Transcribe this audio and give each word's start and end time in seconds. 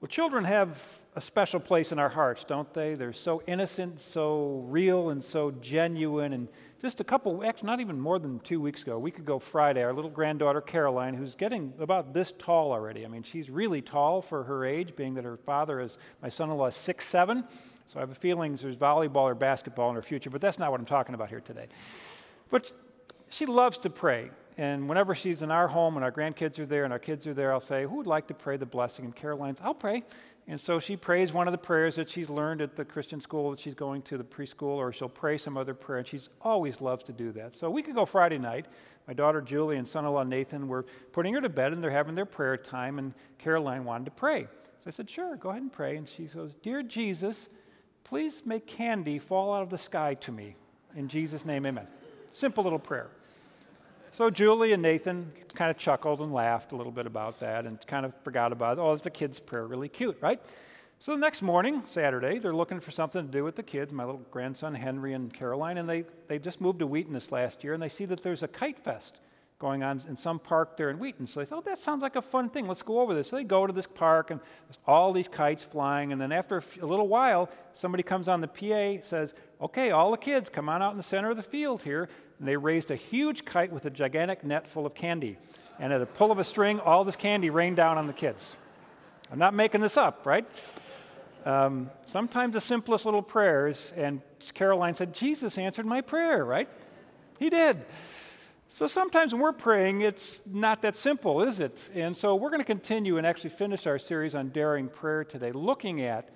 Well, 0.00 0.08
children 0.08 0.44
have 0.44 0.82
a 1.14 1.20
special 1.20 1.60
place 1.60 1.92
in 1.92 1.98
our 1.98 2.08
hearts, 2.08 2.44
don't 2.44 2.72
they? 2.72 2.94
They're 2.94 3.12
so 3.12 3.42
innocent, 3.46 4.00
so 4.00 4.64
real, 4.66 5.10
and 5.10 5.22
so 5.22 5.50
genuine. 5.50 6.32
And 6.32 6.48
just 6.80 7.00
a 7.00 7.04
couple, 7.04 7.44
actually, 7.44 7.66
not 7.66 7.80
even 7.80 8.00
more 8.00 8.18
than 8.18 8.40
two 8.40 8.62
weeks 8.62 8.80
ago, 8.80 8.94
a 8.94 8.98
week 8.98 9.18
ago 9.18 9.38
Friday, 9.38 9.82
our 9.82 9.92
little 9.92 10.10
granddaughter 10.10 10.62
Caroline, 10.62 11.12
who's 11.12 11.34
getting 11.34 11.74
about 11.78 12.14
this 12.14 12.32
tall 12.32 12.72
already. 12.72 13.04
I 13.04 13.08
mean, 13.08 13.22
she's 13.22 13.50
really 13.50 13.82
tall 13.82 14.22
for 14.22 14.42
her 14.44 14.64
age, 14.64 14.96
being 14.96 15.12
that 15.14 15.24
her 15.24 15.36
father 15.36 15.80
is, 15.80 15.98
my 16.22 16.30
son 16.30 16.48
in 16.48 16.56
law, 16.56 16.70
six 16.70 17.06
seven. 17.06 17.44
So 17.88 17.98
I 17.98 18.00
have 18.00 18.10
a 18.10 18.14
feeling 18.14 18.56
there's 18.56 18.78
volleyball 18.78 19.24
or 19.24 19.34
basketball 19.34 19.90
in 19.90 19.96
her 19.96 20.02
future, 20.02 20.30
but 20.30 20.40
that's 20.40 20.58
not 20.58 20.70
what 20.70 20.80
I'm 20.80 20.86
talking 20.86 21.14
about 21.14 21.28
here 21.28 21.40
today. 21.40 21.66
But 22.48 22.72
she 23.28 23.44
loves 23.44 23.76
to 23.78 23.90
pray. 23.90 24.30
And 24.60 24.90
whenever 24.90 25.14
she's 25.14 25.40
in 25.40 25.50
our 25.50 25.66
home 25.66 25.96
and 25.96 26.04
our 26.04 26.12
grandkids 26.12 26.58
are 26.58 26.66
there 26.66 26.84
and 26.84 26.92
our 26.92 26.98
kids 26.98 27.26
are 27.26 27.32
there, 27.32 27.50
I'll 27.50 27.60
say, 27.60 27.84
Who 27.84 27.96
would 27.96 28.06
like 28.06 28.26
to 28.26 28.34
pray 28.34 28.58
the 28.58 28.66
blessing? 28.66 29.06
And 29.06 29.16
Caroline's, 29.16 29.58
I'll 29.62 29.72
pray. 29.72 30.02
And 30.46 30.60
so 30.60 30.78
she 30.78 30.98
prays 30.98 31.32
one 31.32 31.48
of 31.48 31.52
the 31.52 31.58
prayers 31.58 31.96
that 31.96 32.10
she's 32.10 32.28
learned 32.28 32.60
at 32.60 32.76
the 32.76 32.84
Christian 32.84 33.22
school 33.22 33.52
that 33.52 33.58
she's 33.58 33.74
going 33.74 34.02
to, 34.02 34.18
the 34.18 34.24
preschool, 34.24 34.76
or 34.76 34.92
she'll 34.92 35.08
pray 35.08 35.38
some 35.38 35.56
other 35.56 35.72
prayer. 35.72 36.00
And 36.00 36.06
she's 36.06 36.28
always 36.42 36.82
loves 36.82 37.04
to 37.04 37.12
do 37.12 37.32
that. 37.32 37.54
So 37.54 37.70
we 37.70 37.80
could 37.80 37.94
go 37.94 38.04
Friday 38.04 38.36
night. 38.36 38.66
My 39.08 39.14
daughter 39.14 39.40
Julie 39.40 39.78
and 39.78 39.88
son 39.88 40.04
in 40.04 40.10
law 40.10 40.24
Nathan 40.24 40.68
were 40.68 40.84
putting 41.12 41.32
her 41.32 41.40
to 41.40 41.48
bed 41.48 41.72
and 41.72 41.82
they're 41.82 41.90
having 41.90 42.14
their 42.14 42.26
prayer 42.26 42.58
time. 42.58 42.98
And 42.98 43.14
Caroline 43.38 43.86
wanted 43.86 44.04
to 44.04 44.10
pray. 44.10 44.42
So 44.80 44.88
I 44.88 44.90
said, 44.90 45.08
Sure, 45.08 45.36
go 45.36 45.48
ahead 45.48 45.62
and 45.62 45.72
pray. 45.72 45.96
And 45.96 46.06
she 46.06 46.24
goes, 46.24 46.52
Dear 46.62 46.82
Jesus, 46.82 47.48
please 48.04 48.42
make 48.44 48.66
candy 48.66 49.18
fall 49.18 49.54
out 49.54 49.62
of 49.62 49.70
the 49.70 49.78
sky 49.78 50.12
to 50.20 50.32
me. 50.32 50.54
In 50.94 51.08
Jesus' 51.08 51.46
name, 51.46 51.64
amen. 51.64 51.86
Simple 52.32 52.62
little 52.62 52.78
prayer. 52.78 53.08
So 54.12 54.28
Julie 54.28 54.72
and 54.72 54.82
Nathan 54.82 55.30
kind 55.54 55.70
of 55.70 55.78
chuckled 55.78 56.20
and 56.20 56.32
laughed 56.32 56.72
a 56.72 56.76
little 56.76 56.90
bit 56.90 57.06
about 57.06 57.38
that 57.40 57.64
and 57.64 57.78
kind 57.86 58.04
of 58.04 58.12
forgot 58.24 58.50
about 58.50 58.78
it. 58.78 58.80
Oh, 58.80 58.92
it's 58.92 59.06
a 59.06 59.10
kid's 59.10 59.38
prayer, 59.38 59.66
really 59.66 59.88
cute, 59.88 60.18
right? 60.20 60.40
So 60.98 61.12
the 61.12 61.18
next 61.18 61.42
morning, 61.42 61.82
Saturday, 61.86 62.38
they're 62.38 62.54
looking 62.54 62.80
for 62.80 62.90
something 62.90 63.24
to 63.24 63.32
do 63.32 63.44
with 63.44 63.54
the 63.54 63.62
kids, 63.62 63.92
my 63.92 64.04
little 64.04 64.20
grandson 64.32 64.74
Henry 64.74 65.14
and 65.14 65.32
Caroline, 65.32 65.78
and 65.78 65.88
they, 65.88 66.04
they 66.26 66.40
just 66.40 66.60
moved 66.60 66.80
to 66.80 66.88
Wheaton 66.88 67.14
this 67.14 67.30
last 67.30 67.62
year, 67.62 67.72
and 67.72 67.82
they 67.82 67.88
see 67.88 68.04
that 68.06 68.22
there's 68.22 68.42
a 68.42 68.48
kite 68.48 68.80
fest 68.80 69.18
going 69.60 69.82
on 69.82 70.00
in 70.08 70.16
some 70.16 70.38
park 70.38 70.76
there 70.76 70.90
in 70.90 70.98
Wheaton. 70.98 71.26
So 71.26 71.38
they 71.38 71.46
thought, 71.46 71.64
oh, 71.66 71.70
that 71.70 71.78
sounds 71.78 72.02
like 72.02 72.16
a 72.16 72.22
fun 72.22 72.48
thing. 72.48 72.66
Let's 72.66 72.82
go 72.82 73.00
over 73.00 73.14
this. 73.14 73.28
So 73.28 73.36
they 73.36 73.44
go 73.44 73.66
to 73.66 73.72
this 73.72 73.86
park, 73.86 74.30
and 74.30 74.40
there's 74.66 74.78
all 74.86 75.12
these 75.12 75.28
kites 75.28 75.62
flying. 75.62 76.12
And 76.12 76.20
then 76.20 76.32
after 76.32 76.62
a, 76.82 76.86
little 76.86 77.08
while, 77.08 77.48
somebody 77.74 78.02
comes 78.02 78.26
on 78.26 78.40
the 78.40 78.48
PA, 78.48 79.02
says, 79.06 79.34
okay, 79.60 79.92
all 79.92 80.10
the 80.10 80.16
kids, 80.16 80.50
come 80.50 80.68
on 80.68 80.82
out 80.82 80.90
in 80.90 80.96
the 80.96 81.02
center 81.02 81.30
of 81.30 81.36
the 81.36 81.42
field 81.42 81.82
here 81.82 82.08
and 82.40 82.48
they 82.48 82.56
raised 82.56 82.90
a 82.90 82.96
huge 82.96 83.44
kite 83.44 83.70
with 83.70 83.84
a 83.84 83.90
gigantic 83.90 84.42
net 84.42 84.66
full 84.66 84.86
of 84.86 84.94
candy. 84.94 85.36
And 85.78 85.92
at 85.92 86.00
a 86.00 86.06
pull 86.06 86.32
of 86.32 86.38
a 86.38 86.44
string, 86.44 86.80
all 86.80 87.04
this 87.04 87.14
candy 87.14 87.50
rained 87.50 87.76
down 87.76 87.98
on 87.98 88.06
the 88.06 88.12
kids. 88.12 88.56
I'm 89.30 89.38
not 89.38 89.54
making 89.54 89.82
this 89.82 89.96
up, 89.96 90.26
right? 90.26 90.46
Um, 91.44 91.90
sometimes 92.06 92.54
the 92.54 92.60
simplest 92.60 93.04
little 93.04 93.22
prayers, 93.22 93.92
and 93.96 94.22
Caroline 94.54 94.94
said, 94.94 95.14
Jesus 95.14 95.56
answered 95.58 95.86
my 95.86 96.00
prayer, 96.00 96.44
right? 96.44 96.68
He 97.38 97.50
did. 97.50 97.84
So 98.70 98.86
sometimes 98.86 99.32
when 99.32 99.42
we're 99.42 99.52
praying, 99.52 100.00
it's 100.00 100.40
not 100.46 100.82
that 100.82 100.96
simple, 100.96 101.42
is 101.42 101.60
it? 101.60 101.90
And 101.94 102.16
so 102.16 102.36
we're 102.36 102.50
going 102.50 102.60
to 102.60 102.66
continue 102.66 103.18
and 103.18 103.26
actually 103.26 103.50
finish 103.50 103.86
our 103.86 103.98
series 103.98 104.34
on 104.34 104.48
daring 104.48 104.88
prayer 104.88 105.24
today, 105.24 105.52
looking 105.52 106.02
at 106.02 106.30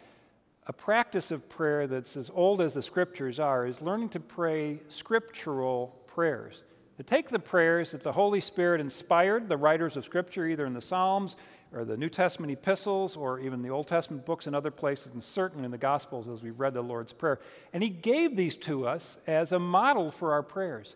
a 0.67 0.73
practice 0.73 1.31
of 1.31 1.49
prayer 1.49 1.87
that's 1.87 2.17
as 2.17 2.31
old 2.33 2.61
as 2.61 2.73
the 2.73 2.83
scriptures 2.83 3.39
are 3.39 3.67
is 3.67 3.83
learning 3.83 4.09
to 4.11 4.21
pray 4.21 4.81
scriptural 4.89 5.95
prayers. 6.07 6.63
To 6.97 7.03
take 7.03 7.29
the 7.29 7.41
prayers 7.41 7.91
that 7.91 8.03
the 8.03 8.13
Holy 8.13 8.41
Spirit 8.41 8.81
inspired 8.81 9.49
the 9.49 9.57
writers 9.57 9.97
of 9.97 10.05
Scripture, 10.05 10.47
either 10.47 10.65
in 10.65 10.75
the 10.75 10.81
Psalms 10.81 11.35
or 11.73 11.85
the 11.85 11.97
New 11.97 12.09
Testament 12.09 12.53
epistles 12.53 13.17
or 13.17 13.41
even 13.41 13.63
the 13.63 13.71
Old 13.71 13.89
Testament 13.89 14.25
books 14.25 14.47
and 14.47 14.55
other 14.55 14.71
places, 14.71 15.09
and 15.13 15.21
certainly 15.21 15.65
in 15.65 15.73
the 15.73 15.79
Gospels 15.79 16.29
as 16.29 16.41
we've 16.41 16.59
read 16.59 16.73
the 16.73 16.83
Lord's 16.83 17.13
Prayer. 17.13 17.41
And 17.73 17.83
He 17.83 17.89
gave 17.89 18.37
these 18.37 18.55
to 18.59 18.87
us 18.87 19.17
as 19.27 19.51
a 19.51 19.59
model 19.59 20.13
for 20.13 20.33
our 20.33 20.43
prayers. 20.45 20.95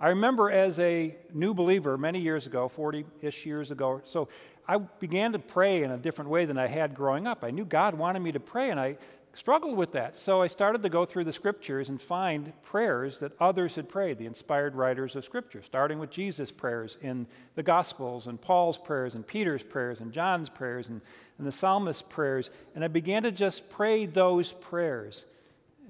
I 0.00 0.08
remember 0.08 0.50
as 0.50 0.78
a 0.80 1.16
new 1.32 1.54
believer 1.54 1.96
many 1.96 2.20
years 2.20 2.46
ago, 2.46 2.68
40 2.68 3.06
ish 3.22 3.46
years 3.46 3.70
ago, 3.70 4.02
so 4.04 4.28
I 4.68 4.78
began 4.78 5.32
to 5.32 5.38
pray 5.38 5.82
in 5.82 5.90
a 5.90 5.96
different 5.96 6.30
way 6.30 6.44
than 6.44 6.58
I 6.58 6.66
had 6.66 6.94
growing 6.94 7.26
up. 7.26 7.44
I 7.44 7.50
knew 7.50 7.64
God 7.64 7.94
wanted 7.94 8.20
me 8.20 8.32
to 8.32 8.40
pray, 8.40 8.70
and 8.70 8.80
I 8.80 8.96
struggled 9.34 9.76
with 9.76 9.92
that. 9.92 10.18
So 10.18 10.42
I 10.42 10.46
started 10.46 10.82
to 10.82 10.88
go 10.88 11.04
through 11.04 11.24
the 11.24 11.32
scriptures 11.32 11.88
and 11.88 12.00
find 12.00 12.52
prayers 12.62 13.18
that 13.20 13.32
others 13.38 13.76
had 13.76 13.88
prayed, 13.88 14.18
the 14.18 14.26
inspired 14.26 14.74
writers 14.74 15.14
of 15.14 15.24
scripture, 15.24 15.62
starting 15.62 15.98
with 15.98 16.10
Jesus' 16.10 16.50
prayers 16.50 16.96
in 17.02 17.26
the 17.54 17.62
Gospels, 17.62 18.26
and 18.26 18.40
Paul's 18.40 18.78
prayers, 18.78 19.14
and 19.14 19.26
Peter's 19.26 19.62
prayers, 19.62 20.00
and 20.00 20.12
John's 20.12 20.48
prayers, 20.48 20.88
and, 20.88 21.00
and 21.38 21.46
the 21.46 21.52
psalmist's 21.52 22.02
prayers. 22.02 22.50
And 22.74 22.82
I 22.82 22.88
began 22.88 23.22
to 23.24 23.30
just 23.30 23.68
pray 23.68 24.06
those 24.06 24.52
prayers. 24.52 25.26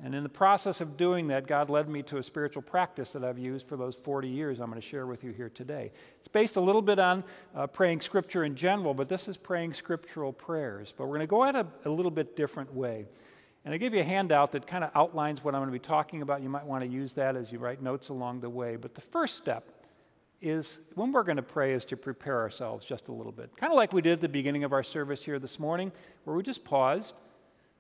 And 0.03 0.15
in 0.15 0.23
the 0.23 0.29
process 0.29 0.81
of 0.81 0.97
doing 0.97 1.29
that, 1.29 1.47
God 1.47 1.71
led 1.71 1.89
me 1.89 2.03
to 2.05 2.19
a 2.19 2.23
spiritual 2.23 2.63
practice 2.63 3.13
that 3.13 3.25
I've 3.25 3.39
used 3.39 3.67
for 3.67 3.77
those 3.77 3.95
40 3.95 4.29
years 4.29 4.61
I'm 4.61 4.69
going 4.69 4.81
to 4.81 4.87
share 4.87 5.07
with 5.07 5.25
you 5.25 5.33
here 5.33 5.49
today. 5.49 5.91
It's 6.19 6.29
based 6.29 6.57
a 6.57 6.61
little 6.61 6.83
bit 6.83 6.99
on 6.99 7.25
uh, 7.55 7.67
praying 7.67 8.03
scripture 8.03 8.45
in 8.45 8.57
general, 8.57 8.93
but 8.93 9.09
this 9.09 9.27
is 9.27 9.39
praying 9.39 9.73
scriptural 9.73 10.33
prayers. 10.33 10.93
But 10.97 11.07
we're 11.07 11.17
going 11.17 11.21
to 11.21 11.27
go 11.27 11.45
at 11.45 11.55
it 11.55 11.67
a, 11.85 11.89
a 11.89 11.91
little 11.91 12.11
bit 12.11 12.37
different 12.37 12.75
way. 12.75 13.07
And 13.65 13.75
I 13.75 13.79
give 13.79 13.95
you 13.95 14.01
a 14.01 14.05
handout 14.05 14.53
that 14.53 14.67
kind 14.67 14.85
of 14.85 14.91
outlines 14.95 15.43
what 15.43 15.55
I'm 15.55 15.61
going 15.61 15.73
to 15.73 15.73
be 15.73 15.79
talking 15.79 16.23
about. 16.23 16.43
You 16.43 16.51
might 16.51 16.67
want 16.67 16.85
to 16.85 16.89
use 16.89 17.15
that 17.15 17.35
as 17.35 17.51
you 17.51 17.59
write 17.59 17.83
notes 17.83 18.11
along 18.11 18.41
the 18.41 18.51
way. 18.51 18.77
But 18.77 18.95
the 18.95 19.01
first 19.01 19.37
step 19.37 19.65
is 20.41 20.79
when 20.95 21.11
we're 21.11 21.23
going 21.23 21.37
to 21.37 21.43
pray 21.43 21.73
is 21.73 21.85
to 21.87 21.97
prepare 21.97 22.39
ourselves 22.39 22.85
just 22.85 23.09
a 23.09 23.13
little 23.13 23.33
bit. 23.33 23.57
Kind 23.57 23.73
of 23.73 23.77
like 23.77 23.93
we 23.93 24.03
did 24.03 24.13
at 24.13 24.21
the 24.21 24.29
beginning 24.29 24.63
of 24.65 24.73
our 24.73 24.83
service 24.83 25.25
here 25.25 25.39
this 25.39 25.59
morning, 25.59 25.91
where 26.25 26.37
we 26.37 26.43
just 26.43 26.65
paused. 26.65 27.15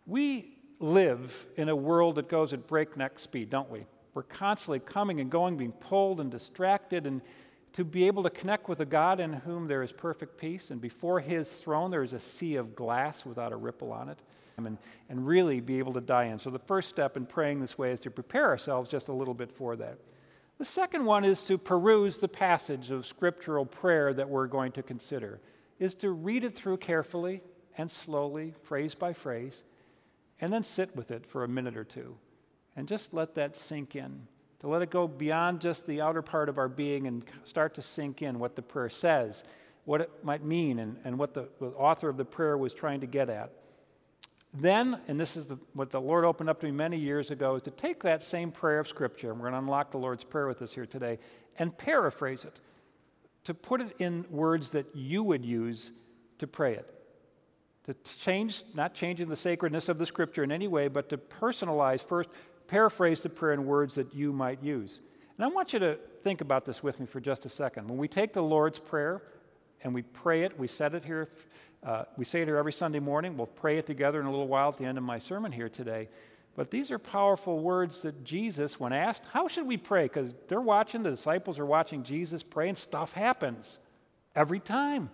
We 0.06 0.55
live 0.78 1.46
in 1.56 1.68
a 1.68 1.76
world 1.76 2.16
that 2.16 2.28
goes 2.28 2.52
at 2.52 2.66
breakneck 2.66 3.18
speed, 3.18 3.50
don't 3.50 3.70
we? 3.70 3.86
We're 4.14 4.22
constantly 4.22 4.80
coming 4.80 5.20
and 5.20 5.30
going, 5.30 5.56
being 5.56 5.72
pulled 5.72 6.20
and 6.20 6.30
distracted, 6.30 7.06
and 7.06 7.20
to 7.74 7.84
be 7.84 8.06
able 8.06 8.22
to 8.22 8.30
connect 8.30 8.68
with 8.68 8.80
a 8.80 8.86
God 8.86 9.20
in 9.20 9.32
whom 9.32 9.68
there 9.68 9.82
is 9.82 9.92
perfect 9.92 10.38
peace, 10.38 10.70
and 10.70 10.80
before 10.80 11.20
his 11.20 11.50
throne 11.50 11.90
there 11.90 12.02
is 12.02 12.14
a 12.14 12.20
sea 12.20 12.56
of 12.56 12.74
glass 12.74 13.26
without 13.26 13.52
a 13.52 13.56
ripple 13.56 13.92
on 13.92 14.08
it, 14.08 14.18
um, 14.56 14.66
and, 14.66 14.78
and 15.10 15.26
really 15.26 15.60
be 15.60 15.78
able 15.78 15.92
to 15.92 16.00
die 16.00 16.24
in. 16.24 16.38
So, 16.38 16.48
the 16.48 16.58
first 16.58 16.88
step 16.88 17.16
in 17.16 17.26
praying 17.26 17.60
this 17.60 17.76
way 17.76 17.92
is 17.92 18.00
to 18.00 18.10
prepare 18.10 18.46
ourselves 18.46 18.88
just 18.88 19.08
a 19.08 19.12
little 19.12 19.34
bit 19.34 19.52
for 19.52 19.76
that. 19.76 19.98
The 20.58 20.64
second 20.64 21.04
one 21.04 21.24
is 21.24 21.42
to 21.42 21.58
peruse 21.58 22.16
the 22.16 22.28
passage 22.28 22.90
of 22.90 23.04
scriptural 23.04 23.66
prayer 23.66 24.14
that 24.14 24.28
we're 24.28 24.46
going 24.46 24.72
to 24.72 24.82
consider, 24.82 25.40
is 25.78 25.92
to 25.96 26.10
read 26.10 26.44
it 26.44 26.54
through 26.54 26.78
carefully 26.78 27.42
and 27.76 27.90
slowly, 27.90 28.54
phrase 28.62 28.94
by 28.94 29.12
phrase 29.12 29.62
and 30.40 30.52
then 30.52 30.64
sit 30.64 30.94
with 30.94 31.10
it 31.10 31.26
for 31.26 31.44
a 31.44 31.48
minute 31.48 31.76
or 31.76 31.84
two 31.84 32.16
and 32.76 32.86
just 32.86 33.14
let 33.14 33.34
that 33.34 33.56
sink 33.56 33.96
in. 33.96 34.26
To 34.60 34.68
let 34.68 34.82
it 34.82 34.90
go 34.90 35.06
beyond 35.06 35.60
just 35.60 35.86
the 35.86 36.00
outer 36.00 36.22
part 36.22 36.48
of 36.48 36.58
our 36.58 36.68
being 36.68 37.06
and 37.06 37.22
start 37.44 37.74
to 37.74 37.82
sink 37.82 38.22
in 38.22 38.38
what 38.38 38.56
the 38.56 38.62
prayer 38.62 38.88
says, 38.88 39.44
what 39.84 40.00
it 40.00 40.10
might 40.22 40.44
mean, 40.44 40.78
and, 40.78 40.96
and 41.04 41.18
what 41.18 41.34
the, 41.34 41.48
the 41.60 41.68
author 41.68 42.08
of 42.08 42.16
the 42.16 42.24
prayer 42.24 42.56
was 42.56 42.72
trying 42.72 43.00
to 43.00 43.06
get 43.06 43.28
at. 43.28 43.50
Then, 44.54 44.98
and 45.08 45.20
this 45.20 45.36
is 45.36 45.46
the, 45.46 45.58
what 45.74 45.90
the 45.90 46.00
Lord 46.00 46.24
opened 46.24 46.48
up 46.48 46.60
to 46.60 46.66
me 46.66 46.72
many 46.72 46.96
years 46.96 47.30
ago, 47.30 47.56
is 47.56 47.62
to 47.64 47.70
take 47.70 48.02
that 48.02 48.24
same 48.24 48.50
prayer 48.50 48.80
of 48.80 48.88
Scripture, 48.88 49.30
and 49.30 49.38
we're 49.38 49.50
going 49.50 49.52
to 49.52 49.58
unlock 49.58 49.90
the 49.90 49.98
Lord's 49.98 50.24
Prayer 50.24 50.46
with 50.46 50.62
us 50.62 50.72
here 50.72 50.86
today, 50.86 51.18
and 51.58 51.76
paraphrase 51.76 52.44
it, 52.44 52.58
to 53.44 53.52
put 53.52 53.82
it 53.82 53.94
in 53.98 54.24
words 54.30 54.70
that 54.70 54.86
you 54.96 55.22
would 55.22 55.44
use 55.44 55.90
to 56.38 56.46
pray 56.46 56.74
it 56.74 56.95
to 57.86 57.94
change, 58.20 58.64
not 58.74 58.94
changing 58.94 59.28
the 59.28 59.36
sacredness 59.36 59.88
of 59.88 59.98
the 59.98 60.06
scripture 60.06 60.42
in 60.42 60.52
any 60.52 60.68
way, 60.68 60.88
but 60.88 61.08
to 61.08 61.18
personalize 61.18 62.00
first, 62.00 62.28
paraphrase 62.66 63.22
the 63.22 63.28
prayer 63.28 63.52
in 63.52 63.64
words 63.64 63.94
that 63.94 64.12
you 64.14 64.32
might 64.32 64.62
use. 64.62 65.00
And 65.36 65.44
I 65.44 65.48
want 65.48 65.72
you 65.72 65.78
to 65.78 65.98
think 66.24 66.40
about 66.40 66.64
this 66.64 66.82
with 66.82 66.98
me 66.98 67.06
for 67.06 67.20
just 67.20 67.46
a 67.46 67.48
second. 67.48 67.88
When 67.88 67.98
we 67.98 68.08
take 68.08 68.32
the 68.32 68.42
Lord's 68.42 68.78
Prayer 68.78 69.22
and 69.84 69.94
we 69.94 70.02
pray 70.02 70.42
it, 70.42 70.58
we 70.58 70.66
said 70.66 70.94
it 70.94 71.04
here, 71.04 71.28
uh, 71.84 72.04
we 72.16 72.24
say 72.24 72.42
it 72.42 72.48
here 72.48 72.56
every 72.56 72.72
Sunday 72.72 72.98
morning. 72.98 73.36
We'll 73.36 73.46
pray 73.46 73.78
it 73.78 73.86
together 73.86 74.18
in 74.18 74.26
a 74.26 74.30
little 74.30 74.48
while 74.48 74.70
at 74.70 74.78
the 74.78 74.84
end 74.84 74.98
of 74.98 75.04
my 75.04 75.18
sermon 75.18 75.52
here 75.52 75.68
today. 75.68 76.08
But 76.56 76.70
these 76.70 76.90
are 76.90 76.98
powerful 76.98 77.60
words 77.60 78.02
that 78.02 78.24
Jesus, 78.24 78.80
when 78.80 78.94
asked, 78.94 79.22
how 79.30 79.46
should 79.46 79.66
we 79.66 79.76
pray? 79.76 80.04
Because 80.04 80.32
they're 80.48 80.60
watching, 80.60 81.02
the 81.02 81.10
disciples 81.10 81.58
are 81.58 81.66
watching 81.66 82.02
Jesus 82.02 82.42
pray, 82.42 82.70
and 82.70 82.78
stuff 82.78 83.12
happens 83.12 83.78
every 84.34 84.58
time. 84.58 85.10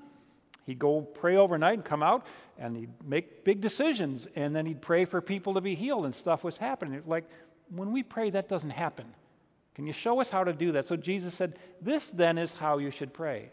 He'd 0.65 0.79
go 0.79 1.01
pray 1.01 1.37
overnight 1.37 1.75
and 1.75 1.85
come 1.85 2.03
out 2.03 2.27
and 2.59 2.77
he'd 2.77 3.05
make 3.05 3.45
big 3.45 3.61
decisions 3.61 4.29
and 4.37 4.55
then 4.55 4.67
he'd 4.67 4.81
pray 4.81 5.05
for 5.05 5.21
people 5.21 5.55
to 5.55 5.61
be 5.61 5.75
healed 5.75 6.05
and 6.05 6.15
stuff 6.15 6.45
was 6.45 6.59
happening. 6.59 7.03
Like 7.07 7.29
when 7.69 7.93
we 7.93 8.03
pray, 8.03 8.31
that 8.31 8.49
doesn't 8.49 8.71
happen. 8.71 9.07
Can 9.75 9.87
you 9.87 9.93
show 9.93 10.21
us 10.21 10.31
how 10.31 10.45
to 10.45 10.53
do 10.53 10.73
that? 10.73 10.87
So 10.87 10.97
Jesus 10.97 11.35
said, 11.35 11.59
This 11.81 12.07
then 12.07 12.39
is 12.39 12.53
how 12.53 12.79
you 12.79 12.91
should 12.91 13.13
pray. 13.13 13.51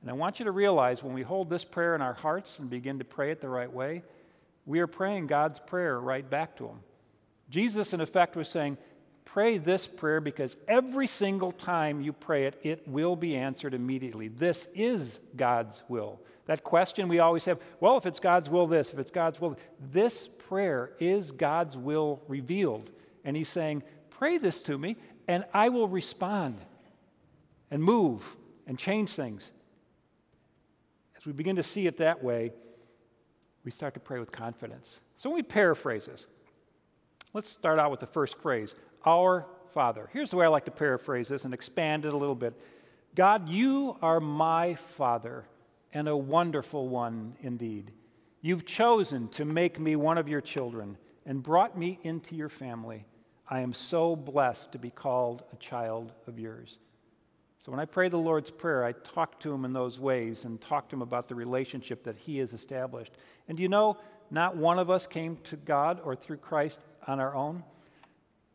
And 0.00 0.10
I 0.10 0.14
want 0.14 0.38
you 0.38 0.44
to 0.44 0.50
realize 0.50 1.02
when 1.02 1.14
we 1.14 1.22
hold 1.22 1.48
this 1.48 1.64
prayer 1.64 1.94
in 1.94 2.02
our 2.02 2.14
hearts 2.14 2.58
and 2.58 2.68
begin 2.68 2.98
to 2.98 3.04
pray 3.04 3.30
it 3.30 3.40
the 3.40 3.48
right 3.48 3.72
way, 3.72 4.02
we 4.66 4.80
are 4.80 4.86
praying 4.86 5.26
God's 5.26 5.60
prayer 5.60 5.98
right 5.98 6.28
back 6.28 6.56
to 6.56 6.66
Him. 6.66 6.80
Jesus, 7.50 7.92
in 7.92 8.00
effect, 8.00 8.36
was 8.36 8.48
saying, 8.48 8.78
Pray 9.24 9.58
this 9.58 9.86
prayer 9.86 10.20
because 10.20 10.56
every 10.68 11.06
single 11.06 11.52
time 11.52 12.00
you 12.00 12.12
pray 12.12 12.46
it, 12.46 12.60
it 12.62 12.88
will 12.88 13.16
be 13.16 13.36
answered 13.36 13.74
immediately. 13.74 14.28
This 14.28 14.68
is 14.74 15.18
God's 15.34 15.82
will. 15.88 16.20
That 16.46 16.62
question 16.62 17.08
we 17.08 17.20
always 17.20 17.44
have 17.46 17.58
well, 17.80 17.96
if 17.96 18.06
it's 18.06 18.20
God's 18.20 18.50
will, 18.50 18.66
this, 18.66 18.92
if 18.92 18.98
it's 18.98 19.10
God's 19.10 19.40
will, 19.40 19.58
this 19.80 20.28
prayer 20.48 20.92
is 20.98 21.32
God's 21.32 21.76
will 21.76 22.22
revealed. 22.28 22.90
And 23.24 23.36
He's 23.36 23.48
saying, 23.48 23.82
Pray 24.10 24.38
this 24.38 24.60
to 24.60 24.78
me, 24.78 24.96
and 25.26 25.44
I 25.52 25.70
will 25.70 25.88
respond 25.88 26.60
and 27.70 27.82
move 27.82 28.36
and 28.66 28.78
change 28.78 29.10
things. 29.10 29.50
As 31.16 31.26
we 31.26 31.32
begin 31.32 31.56
to 31.56 31.62
see 31.62 31.86
it 31.86 31.96
that 31.96 32.22
way, 32.22 32.52
we 33.64 33.70
start 33.70 33.94
to 33.94 34.00
pray 34.00 34.20
with 34.20 34.30
confidence. 34.30 35.00
So 35.16 35.30
when 35.30 35.36
we 35.36 35.42
paraphrase 35.42 36.06
this, 36.06 36.26
let's 37.32 37.48
start 37.48 37.78
out 37.78 37.90
with 37.90 38.00
the 38.00 38.06
first 38.06 38.40
phrase 38.40 38.74
Our 39.06 39.46
Father. 39.72 40.08
Here's 40.12 40.30
the 40.30 40.36
way 40.36 40.46
I 40.46 40.48
like 40.48 40.64
to 40.66 40.70
paraphrase 40.70 41.28
this 41.28 41.44
and 41.44 41.52
expand 41.52 42.04
it 42.04 42.12
a 42.12 42.16
little 42.16 42.34
bit 42.34 42.60
God, 43.14 43.48
you 43.48 43.96
are 44.02 44.20
my 44.20 44.74
Father, 44.74 45.44
and 45.92 46.08
a 46.08 46.16
wonderful 46.16 46.88
one 46.88 47.36
indeed. 47.40 47.92
You've 48.40 48.66
chosen 48.66 49.28
to 49.28 49.44
make 49.44 49.78
me 49.78 49.96
one 49.96 50.18
of 50.18 50.28
your 50.28 50.40
children 50.40 50.96
and 51.24 51.42
brought 51.42 51.78
me 51.78 51.98
into 52.02 52.34
your 52.34 52.48
family. 52.48 53.06
I 53.48 53.60
am 53.60 53.72
so 53.72 54.16
blessed 54.16 54.72
to 54.72 54.78
be 54.78 54.90
called 54.90 55.44
a 55.52 55.56
child 55.56 56.12
of 56.26 56.38
yours. 56.38 56.78
So 57.58 57.70
when 57.70 57.80
I 57.80 57.86
pray 57.86 58.08
the 58.08 58.18
Lord's 58.18 58.50
Prayer, 58.50 58.84
I 58.84 58.92
talk 58.92 59.40
to 59.40 59.52
him 59.52 59.64
in 59.64 59.72
those 59.72 59.98
ways 59.98 60.44
and 60.44 60.60
talk 60.60 60.88
to 60.90 60.96
him 60.96 61.02
about 61.02 61.28
the 61.28 61.34
relationship 61.34 62.04
that 62.04 62.16
he 62.16 62.38
has 62.38 62.52
established. 62.52 63.12
And 63.48 63.58
you 63.58 63.68
know, 63.68 63.96
not 64.30 64.56
one 64.56 64.78
of 64.78 64.90
us 64.90 65.06
came 65.06 65.38
to 65.44 65.56
God 65.56 66.00
or 66.04 66.14
through 66.14 66.38
Christ 66.38 66.80
on 67.06 67.20
our 67.20 67.34
own, 67.34 67.62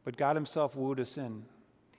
but 0.09 0.17
God 0.17 0.35
himself 0.35 0.75
wooed 0.75 0.99
us 0.99 1.19
in. 1.19 1.43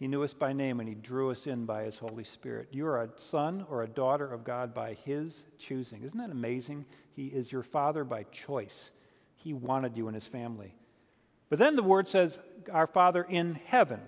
He 0.01 0.09
knew 0.09 0.25
us 0.25 0.35
by 0.35 0.53
name 0.53 0.81
and 0.81 0.89
he 0.89 0.97
drew 0.97 1.31
us 1.31 1.47
in 1.47 1.65
by 1.65 1.85
his 1.85 1.97
Holy 1.97 2.25
Spirit. 2.25 2.67
You 2.73 2.85
are 2.89 3.05
a 3.05 3.11
son 3.17 3.65
or 3.71 3.85
a 3.85 3.89
daughter 3.89 4.27
of 4.27 4.43
God 4.43 4.75
by 4.75 4.95
his 4.95 5.45
choosing. 5.61 6.03
Isn't 6.03 6.19
that 6.19 6.33
amazing? 6.33 6.87
He 7.15 7.29
is 7.29 7.53
your 7.53 7.63
father 7.63 8.03
by 8.03 8.25
choice. 8.25 8.91
He 9.37 9.53
wanted 9.53 9.97
you 9.97 10.09
in 10.09 10.15
his 10.15 10.27
family. 10.27 10.75
But 11.51 11.61
then 11.61 11.77
the 11.77 11.85
word 11.85 12.09
says, 12.09 12.41
Our 12.73 12.89
Father 12.89 13.23
in 13.23 13.55
heaven. 13.67 14.01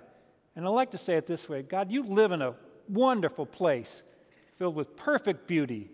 And 0.56 0.66
I 0.66 0.70
like 0.70 0.90
to 0.90 0.98
say 0.98 1.14
it 1.14 1.28
this 1.28 1.48
way 1.48 1.62
God, 1.62 1.92
you 1.92 2.02
live 2.02 2.32
in 2.32 2.42
a 2.42 2.56
wonderful 2.88 3.46
place 3.46 4.02
filled 4.56 4.74
with 4.74 4.96
perfect 4.96 5.46
beauty, 5.46 5.92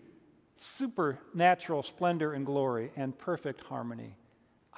supernatural 0.56 1.82
splendor 1.82 2.32
and 2.32 2.46
glory, 2.46 2.90
and 2.96 3.18
perfect 3.18 3.60
harmony. 3.64 4.16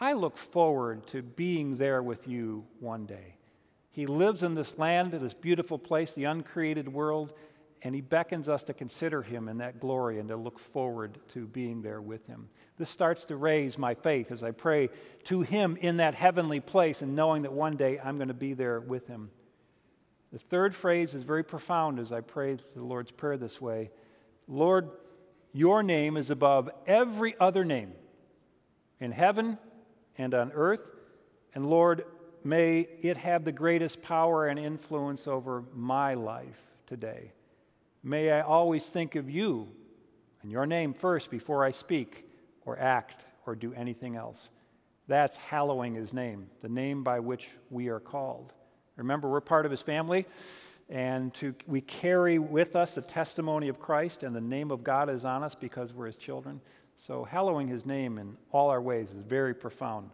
I 0.01 0.15
look 0.15 0.39
forward 0.39 1.07
to 1.09 1.23
being 1.23 1.77
there 1.77 2.03
with 2.03 2.27
you 2.27 2.65
one 2.81 3.05
day. 3.05 3.37
He 3.91 4.07
lives 4.07 4.43
in 4.43 4.55
this 4.55 4.79
land, 4.79 5.13
this 5.13 5.35
beautiful 5.35 5.79
place, 5.79 6.15
the 6.15 6.25
uncreated 6.25 6.91
world, 6.91 7.35
and 7.83 7.95
He 7.95 8.01
beckons 8.01 8.49
us 8.49 8.65
to 8.65 8.73
consider 8.73 9.21
Him 9.21 9.47
in 9.47 9.59
that 9.59 9.79
glory 9.79 10.19
and 10.19 10.29
to 10.31 10.37
look 10.37 10.59
forward 10.59 11.19
to 11.35 11.47
being 11.47 11.83
there 11.83 12.01
with 12.01 12.27
Him. 12.27 12.49
This 12.79 12.89
starts 12.89 13.27
to 13.27 13.37
raise 13.37 13.77
my 13.77 13.95
faith 13.95 14.33
as 14.33 14.43
I 14.43 14.53
pray 14.53 14.89
to 15.25 15.43
Him 15.43 15.77
in 15.79 15.99
that 15.99 16.15
heavenly 16.15 16.61
place 16.61 17.03
and 17.03 17.15
knowing 17.15 17.43
that 17.43 17.53
one 17.53 17.77
day 17.77 18.01
I'm 18.03 18.17
going 18.17 18.29
to 18.29 18.35
be 18.35 18.55
there 18.55 18.81
with 18.81 19.07
Him. 19.07 19.31
The 20.33 20.39
third 20.39 20.75
phrase 20.75 21.13
is 21.13 21.25
very 21.25 21.43
profound 21.43 21.99
as 21.99 22.11
I 22.11 22.21
pray 22.21 22.57
the 22.75 22.83
Lord's 22.83 23.11
Prayer 23.11 23.37
this 23.37 23.61
way 23.61 23.91
Lord, 24.49 24.91
your 25.53 25.83
name 25.83 26.17
is 26.17 26.31
above 26.31 26.71
every 26.87 27.35
other 27.39 27.65
name 27.65 27.93
in 28.99 29.13
heaven 29.13 29.59
and 30.21 30.35
on 30.35 30.53
earth. 30.53 30.87
And 31.55 31.69
Lord, 31.69 32.05
may 32.45 32.81
it 33.01 33.17
have 33.17 33.45
the 33.45 33.53
greatest 33.53 34.03
power 34.03 34.47
and 34.47 34.59
influence 34.59 35.27
over 35.27 35.65
my 35.75 36.13
life 36.15 36.61
today. 36.87 37.33
May 38.03 38.31
I 38.31 38.43
always 38.43 38.85
think 38.85 39.17
of 39.17 39.31
you 39.31 39.69
and 40.43 40.53
your 40.53 40.67
name 40.67 40.93
first 40.93 41.31
before 41.31 41.65
I 41.65 41.71
speak 41.71 42.29
or 42.67 42.79
act 42.79 43.25
or 43.47 43.55
do 43.55 43.73
anything 43.73 44.15
else. 44.15 44.51
That's 45.09 45.39
hallowing 45.39 45.95
his 45.95 46.13
name, 46.13 46.49
the 46.61 46.69
name 46.69 47.03
by 47.03 47.21
which 47.21 47.49
we 47.71 47.89
are 47.89 47.99
called. 47.99 48.53
Remember, 48.97 49.29
we're 49.29 49.41
part 49.41 49.65
of 49.65 49.71
his 49.71 49.81
family, 49.83 50.27
and 50.91 51.33
to, 51.35 51.55
we 51.67 51.81
carry 51.81 52.39
with 52.39 52.77
us 52.77 52.95
the 52.95 53.03
testimony 53.03 53.69
of 53.69 53.81
Christ, 53.81 54.23
and 54.23 54.37
the 54.37 54.41
name 54.41 54.71
of 54.71 54.85
God 54.85 55.09
is 55.09 55.25
on 55.25 55.43
us 55.43 55.55
because 55.55 55.95
we're 55.95 56.07
his 56.07 56.17
children. 56.17 56.61
So, 57.01 57.25
hallowing 57.25 57.67
his 57.67 57.87
name 57.87 58.19
in 58.19 58.37
all 58.53 58.69
our 58.69 58.83
ways 58.83 59.11
is 59.11 59.17
very 59.17 59.55
profound. 59.55 60.11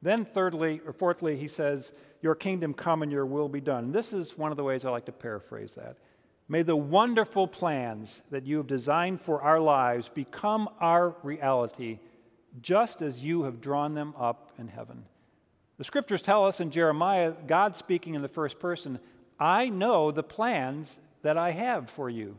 Then, 0.00 0.24
thirdly, 0.24 0.80
or 0.86 0.94
fourthly, 0.94 1.36
he 1.36 1.48
says, 1.48 1.92
Your 2.22 2.34
kingdom 2.34 2.72
come 2.72 3.02
and 3.02 3.12
your 3.12 3.26
will 3.26 3.50
be 3.50 3.60
done. 3.60 3.92
This 3.92 4.14
is 4.14 4.38
one 4.38 4.52
of 4.52 4.56
the 4.56 4.64
ways 4.64 4.86
I 4.86 4.90
like 4.90 5.04
to 5.04 5.12
paraphrase 5.12 5.74
that. 5.74 5.98
May 6.48 6.62
the 6.62 6.76
wonderful 6.76 7.46
plans 7.46 8.22
that 8.30 8.46
you 8.46 8.56
have 8.56 8.68
designed 8.68 9.20
for 9.20 9.42
our 9.42 9.60
lives 9.60 10.08
become 10.08 10.70
our 10.80 11.14
reality, 11.22 11.98
just 12.62 13.02
as 13.02 13.20
you 13.20 13.42
have 13.42 13.60
drawn 13.60 13.92
them 13.92 14.14
up 14.18 14.52
in 14.58 14.66
heaven. 14.66 15.04
The 15.76 15.84
scriptures 15.84 16.22
tell 16.22 16.46
us 16.46 16.60
in 16.60 16.70
Jeremiah, 16.70 17.34
God 17.46 17.76
speaking 17.76 18.14
in 18.14 18.22
the 18.22 18.28
first 18.28 18.58
person, 18.58 18.98
I 19.38 19.68
know 19.68 20.10
the 20.10 20.22
plans 20.22 21.00
that 21.20 21.36
I 21.36 21.50
have 21.50 21.90
for 21.90 22.08
you 22.08 22.38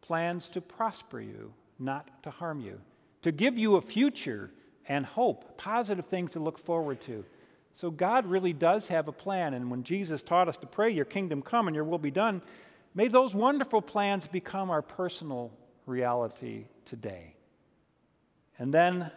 plans 0.00 0.48
to 0.48 0.60
prosper 0.60 1.20
you, 1.20 1.52
not 1.78 2.22
to 2.22 2.30
harm 2.30 2.60
you, 2.60 2.80
to 3.22 3.32
give 3.32 3.58
you 3.58 3.76
a 3.76 3.80
future 3.80 4.50
and 4.88 5.04
hope, 5.04 5.58
positive 5.58 6.06
things 6.06 6.32
to 6.32 6.40
look 6.40 6.58
forward 6.58 7.00
to. 7.02 7.24
So 7.74 7.90
God 7.90 8.26
really 8.26 8.52
does 8.52 8.88
have 8.88 9.08
a 9.08 9.12
plan. 9.12 9.52
And 9.52 9.70
when 9.70 9.82
Jesus 9.82 10.22
taught 10.22 10.48
us 10.48 10.56
to 10.58 10.66
pray, 10.66 10.90
Your 10.90 11.04
kingdom 11.04 11.42
come 11.42 11.66
and 11.66 11.74
your 11.74 11.84
will 11.84 11.98
be 11.98 12.10
done, 12.10 12.40
may 12.94 13.08
those 13.08 13.34
wonderful 13.34 13.82
plans 13.82 14.26
become 14.26 14.70
our 14.70 14.82
personal 14.82 15.52
reality 15.84 16.64
today. 16.86 17.34
And 18.58 18.72
then 18.72 19.10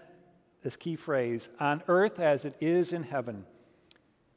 this 0.61 0.75
key 0.75 0.97
phrase 0.97 1.49
on 1.59 1.83
earth 1.87 2.19
as 2.19 2.43
it 2.43 2.55
is 2.59 2.91
in 2.91 3.03
heaven. 3.03 3.45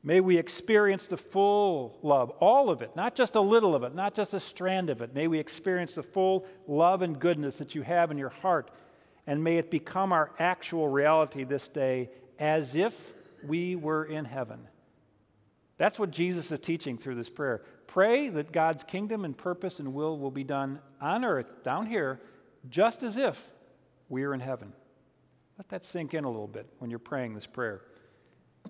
May 0.05 0.21
we 0.21 0.37
experience 0.37 1.07
the 1.07 1.17
full 1.17 1.99
love, 2.03 2.31
all 2.41 2.71
of 2.71 2.83
it, 2.83 2.97
not 2.97 3.15
just 3.15 3.37
a 3.37 3.41
little 3.41 3.75
of 3.75 3.85
it, 3.85 3.95
not 3.95 4.15
just 4.15 4.35
a 4.35 4.41
strand 4.41 4.91
of 4.91 5.01
it. 5.01 5.15
May 5.15 5.29
we 5.29 5.39
experience 5.39 5.95
the 5.95 6.03
full 6.03 6.45
love 6.67 7.03
and 7.03 7.21
goodness 7.21 7.59
that 7.59 7.77
you 7.77 7.83
have 7.83 8.11
in 8.11 8.19
your 8.19 8.31
heart, 8.31 8.73
and 9.29 9.45
may 9.45 9.59
it 9.59 9.71
become 9.71 10.13
our 10.13 10.33
actual 10.41 10.89
reality 10.89 11.45
this 11.45 11.69
day 11.69 12.11
as 12.41 12.75
if 12.75 13.15
we 13.45 13.77
were 13.77 14.05
in 14.05 14.25
heaven. 14.25 14.67
That's 15.79 15.99
what 15.99 16.11
Jesus 16.11 16.51
is 16.51 16.59
teaching 16.59 16.99
through 16.99 17.15
this 17.15 17.31
prayer. 17.31 17.63
Pray 17.87 18.29
that 18.29 18.51
God's 18.51 18.83
kingdom 18.83 19.25
and 19.25 19.37
purpose 19.37 19.79
and 19.79 19.95
will 19.95 20.19
will 20.19 20.31
be 20.33 20.45
done 20.45 20.81
on 21.01 21.25
earth, 21.25 21.63
down 21.63 21.87
here, 21.87 22.21
just 22.69 23.05
as 23.05 23.17
if 23.17 23.45
we 24.09 24.25
are 24.25 24.35
in 24.35 24.41
heaven. 24.41 24.73
Let 25.59 25.69
that 25.69 25.85
sink 25.85 26.15
in 26.15 26.25
a 26.25 26.31
little 26.31 26.49
bit 26.49 26.67
when 26.79 26.91
you're 26.91 26.99
praying 26.99 27.35
this 27.35 27.47
prayer. 27.47 27.83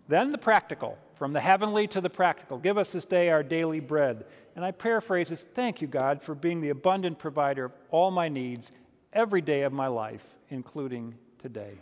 Then 0.09 0.33
the 0.33 0.39
practical, 0.39 0.99
from 1.23 1.31
the 1.33 1.41
heavenly 1.41 1.87
to 1.87 2.01
the 2.01 2.11
practical. 2.11 2.59
Give 2.59 2.77
us 2.77 2.91
this 2.91 3.05
day 3.05 3.29
our 3.29 3.45
daily 3.45 3.79
bread. 3.79 4.25
And 4.57 4.65
I 4.65 4.73
paraphrase 4.73 5.29
this 5.29 5.41
Thank 5.55 5.81
you, 5.81 5.87
God, 5.87 6.21
for 6.21 6.35
being 6.35 6.61
the 6.61 6.71
abundant 6.71 7.21
provider 7.21 7.67
of 7.67 7.73
all 7.93 8.11
my 8.11 8.29
needs 8.29 8.73
every 9.13 9.41
day 9.41 9.63
of 9.63 9.73
my 9.73 9.87
life, 9.87 10.25
including 10.49 11.15
today. 11.39 11.79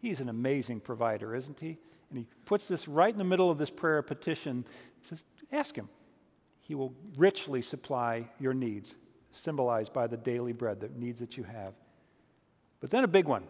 He's 0.00 0.20
an 0.20 0.28
amazing 0.28 0.80
provider, 0.80 1.36
isn't 1.36 1.60
he? 1.60 1.78
And 2.08 2.18
he 2.18 2.26
puts 2.46 2.66
this 2.66 2.88
right 2.88 3.12
in 3.12 3.18
the 3.18 3.22
middle 3.22 3.48
of 3.48 3.58
this 3.58 3.70
prayer 3.70 4.02
petition. 4.02 4.64
He 5.02 5.08
says, 5.10 5.22
Ask 5.52 5.76
him. 5.76 5.88
He 6.60 6.74
will 6.74 6.92
richly 7.16 7.62
supply 7.62 8.28
your 8.40 8.54
needs, 8.54 8.96
symbolized 9.30 9.92
by 9.92 10.08
the 10.08 10.16
daily 10.16 10.52
bread, 10.52 10.80
the 10.80 10.88
needs 10.88 11.20
that 11.20 11.36
you 11.36 11.44
have. 11.44 11.74
But 12.80 12.90
then 12.90 13.04
a 13.04 13.08
big 13.08 13.26
one 13.26 13.44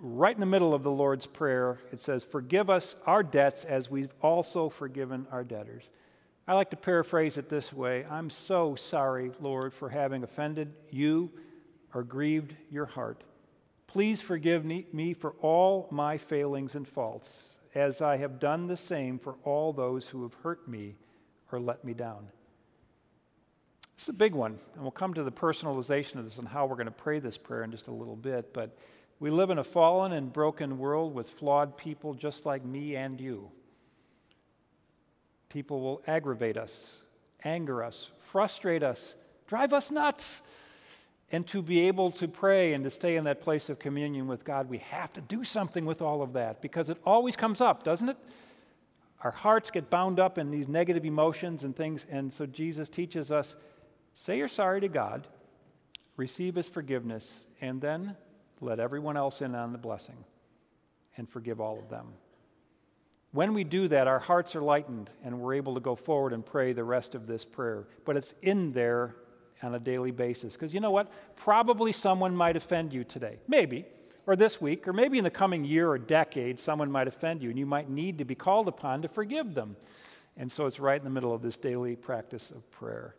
right 0.00 0.34
in 0.34 0.40
the 0.40 0.46
middle 0.46 0.74
of 0.74 0.82
the 0.82 0.90
Lord's 0.90 1.26
Prayer, 1.26 1.78
it 1.92 2.00
says, 2.00 2.24
Forgive 2.24 2.70
us 2.70 2.96
our 3.06 3.22
debts 3.22 3.64
as 3.64 3.90
we've 3.90 4.12
also 4.22 4.68
forgiven 4.68 5.26
our 5.30 5.44
debtors. 5.44 5.88
I 6.48 6.54
like 6.54 6.70
to 6.70 6.76
paraphrase 6.76 7.36
it 7.36 7.48
this 7.48 7.72
way 7.72 8.04
I'm 8.10 8.30
so 8.30 8.74
sorry, 8.74 9.30
Lord, 9.40 9.72
for 9.72 9.88
having 9.88 10.24
offended 10.24 10.72
you 10.90 11.30
or 11.94 12.02
grieved 12.02 12.54
your 12.70 12.86
heart. 12.86 13.22
Please 13.86 14.20
forgive 14.20 14.64
me 14.64 15.14
for 15.14 15.34
all 15.40 15.88
my 15.90 16.16
failings 16.16 16.76
and 16.76 16.86
faults, 16.86 17.58
as 17.74 18.00
I 18.00 18.16
have 18.16 18.38
done 18.38 18.66
the 18.66 18.76
same 18.76 19.18
for 19.18 19.34
all 19.44 19.72
those 19.72 20.08
who 20.08 20.22
have 20.22 20.34
hurt 20.34 20.66
me 20.68 20.96
or 21.52 21.60
let 21.60 21.84
me 21.84 21.92
down. 21.92 22.28
Is 23.98 24.08
a 24.08 24.12
big 24.14 24.32
one, 24.32 24.58
and 24.74 24.82
we'll 24.82 24.92
come 24.92 25.12
to 25.12 25.22
the 25.22 25.32
personalization 25.32 26.16
of 26.16 26.24
this 26.24 26.38
and 26.38 26.48
how 26.48 26.64
we're 26.64 26.76
going 26.76 26.86
to 26.86 26.92
pray 26.92 27.18
this 27.18 27.36
prayer 27.36 27.64
in 27.64 27.70
just 27.70 27.88
a 27.88 27.92
little 27.92 28.16
bit. 28.16 28.54
But 28.54 28.78
we 29.20 29.30
live 29.30 29.50
in 29.50 29.58
a 29.58 29.64
fallen 29.64 30.12
and 30.12 30.32
broken 30.32 30.78
world 30.78 31.14
with 31.14 31.30
flawed 31.30 31.76
people 31.76 32.14
just 32.14 32.44
like 32.44 32.64
me 32.64 32.96
and 32.96 33.20
you. 33.20 33.50
People 35.48 35.80
will 35.80 36.02
aggravate 36.06 36.56
us, 36.56 37.02
anger 37.44 37.84
us, 37.84 38.10
frustrate 38.32 38.82
us, 38.82 39.14
drive 39.46 39.72
us 39.72 39.90
nuts. 39.90 40.42
And 41.32 41.46
to 41.48 41.62
be 41.62 41.86
able 41.86 42.10
to 42.12 42.26
pray 42.26 42.72
and 42.72 42.82
to 42.82 42.90
stay 42.90 43.14
in 43.14 43.22
that 43.24 43.40
place 43.40 43.68
of 43.68 43.78
communion 43.78 44.26
with 44.26 44.44
God, 44.44 44.68
we 44.68 44.78
have 44.78 45.12
to 45.12 45.20
do 45.20 45.44
something 45.44 45.84
with 45.84 46.02
all 46.02 46.22
of 46.22 46.32
that 46.32 46.60
because 46.60 46.90
it 46.90 46.98
always 47.06 47.36
comes 47.36 47.60
up, 47.60 47.84
doesn't 47.84 48.08
it? 48.08 48.16
our 49.22 49.30
hearts 49.30 49.70
get 49.70 49.90
bound 49.90 50.18
up 50.18 50.38
in 50.38 50.50
these 50.50 50.68
negative 50.68 51.04
emotions 51.04 51.64
and 51.64 51.76
things. 51.76 52.06
And 52.10 52.32
so 52.32 52.46
Jesus 52.46 52.88
teaches 52.88 53.30
us 53.30 53.54
say 54.14 54.38
you're 54.38 54.48
sorry 54.48 54.80
to 54.80 54.88
God, 54.88 55.26
receive 56.16 56.54
his 56.54 56.68
forgiveness, 56.68 57.46
and 57.60 57.80
then 57.80 58.16
let 58.60 58.80
everyone 58.80 59.16
else 59.16 59.40
in 59.40 59.54
on 59.54 59.72
the 59.72 59.78
blessing 59.78 60.24
and 61.16 61.28
forgive 61.28 61.60
all 61.60 61.78
of 61.78 61.88
them. 61.88 62.06
When 63.32 63.54
we 63.54 63.64
do 63.64 63.86
that, 63.88 64.08
our 64.08 64.18
hearts 64.18 64.56
are 64.56 64.62
lightened 64.62 65.10
and 65.24 65.40
we're 65.40 65.54
able 65.54 65.74
to 65.74 65.80
go 65.80 65.94
forward 65.94 66.32
and 66.32 66.44
pray 66.44 66.72
the 66.72 66.84
rest 66.84 67.14
of 67.14 67.26
this 67.26 67.44
prayer. 67.44 67.86
But 68.04 68.16
it's 68.16 68.34
in 68.42 68.72
there 68.72 69.14
on 69.62 69.74
a 69.74 69.78
daily 69.78 70.10
basis. 70.10 70.54
Because 70.54 70.74
you 70.74 70.80
know 70.80 70.90
what? 70.90 71.10
Probably 71.36 71.92
someone 71.92 72.34
might 72.34 72.56
offend 72.56 72.92
you 72.92 73.04
today. 73.04 73.38
Maybe. 73.46 73.84
Or 74.26 74.36
this 74.36 74.60
week, 74.60 74.86
or 74.86 74.92
maybe 74.92 75.18
in 75.18 75.24
the 75.24 75.30
coming 75.30 75.64
year 75.64 75.88
or 75.88 75.98
decade, 75.98 76.60
someone 76.60 76.90
might 76.90 77.08
offend 77.08 77.42
you, 77.42 77.50
and 77.50 77.58
you 77.58 77.66
might 77.66 77.88
need 77.88 78.18
to 78.18 78.24
be 78.24 78.34
called 78.34 78.68
upon 78.68 79.02
to 79.02 79.08
forgive 79.08 79.54
them. 79.54 79.76
And 80.36 80.52
so 80.52 80.66
it's 80.66 80.78
right 80.78 80.98
in 80.98 81.04
the 81.04 81.10
middle 81.10 81.34
of 81.34 81.42
this 81.42 81.56
daily 81.56 81.96
practice 81.96 82.50
of 82.50 82.70
prayer. 82.70 83.16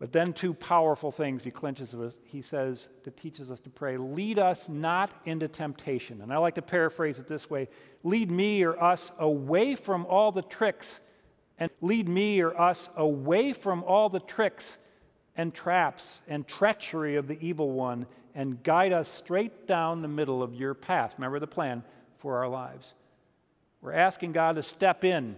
But 0.00 0.12
then, 0.12 0.32
two 0.32 0.54
powerful 0.54 1.12
things 1.12 1.44
he 1.44 1.50
clinches 1.50 1.94
with. 1.94 2.14
He 2.26 2.40
says, 2.40 2.88
that 3.04 3.18
teaches 3.18 3.50
us 3.50 3.60
to 3.60 3.70
pray, 3.70 3.98
lead 3.98 4.38
us 4.38 4.66
not 4.66 5.10
into 5.26 5.46
temptation. 5.46 6.22
And 6.22 6.32
I 6.32 6.38
like 6.38 6.54
to 6.54 6.62
paraphrase 6.62 7.18
it 7.18 7.28
this 7.28 7.50
way 7.50 7.68
lead 8.02 8.30
me 8.30 8.62
or 8.64 8.82
us 8.82 9.12
away 9.18 9.76
from 9.76 10.06
all 10.06 10.32
the 10.32 10.42
tricks, 10.42 11.00
and 11.58 11.70
lead 11.82 12.08
me 12.08 12.40
or 12.40 12.58
us 12.58 12.88
away 12.96 13.52
from 13.52 13.84
all 13.84 14.08
the 14.08 14.20
tricks 14.20 14.78
and 15.36 15.52
traps 15.52 16.22
and 16.26 16.48
treachery 16.48 17.16
of 17.16 17.28
the 17.28 17.38
evil 17.46 17.70
one, 17.70 18.06
and 18.34 18.62
guide 18.62 18.94
us 18.94 19.06
straight 19.06 19.66
down 19.66 20.00
the 20.00 20.08
middle 20.08 20.42
of 20.42 20.54
your 20.54 20.72
path. 20.72 21.14
Remember 21.18 21.38
the 21.38 21.46
plan 21.46 21.84
for 22.16 22.38
our 22.38 22.48
lives. 22.48 22.94
We're 23.82 23.92
asking 23.92 24.32
God 24.32 24.56
to 24.56 24.62
step 24.62 25.04
in 25.04 25.36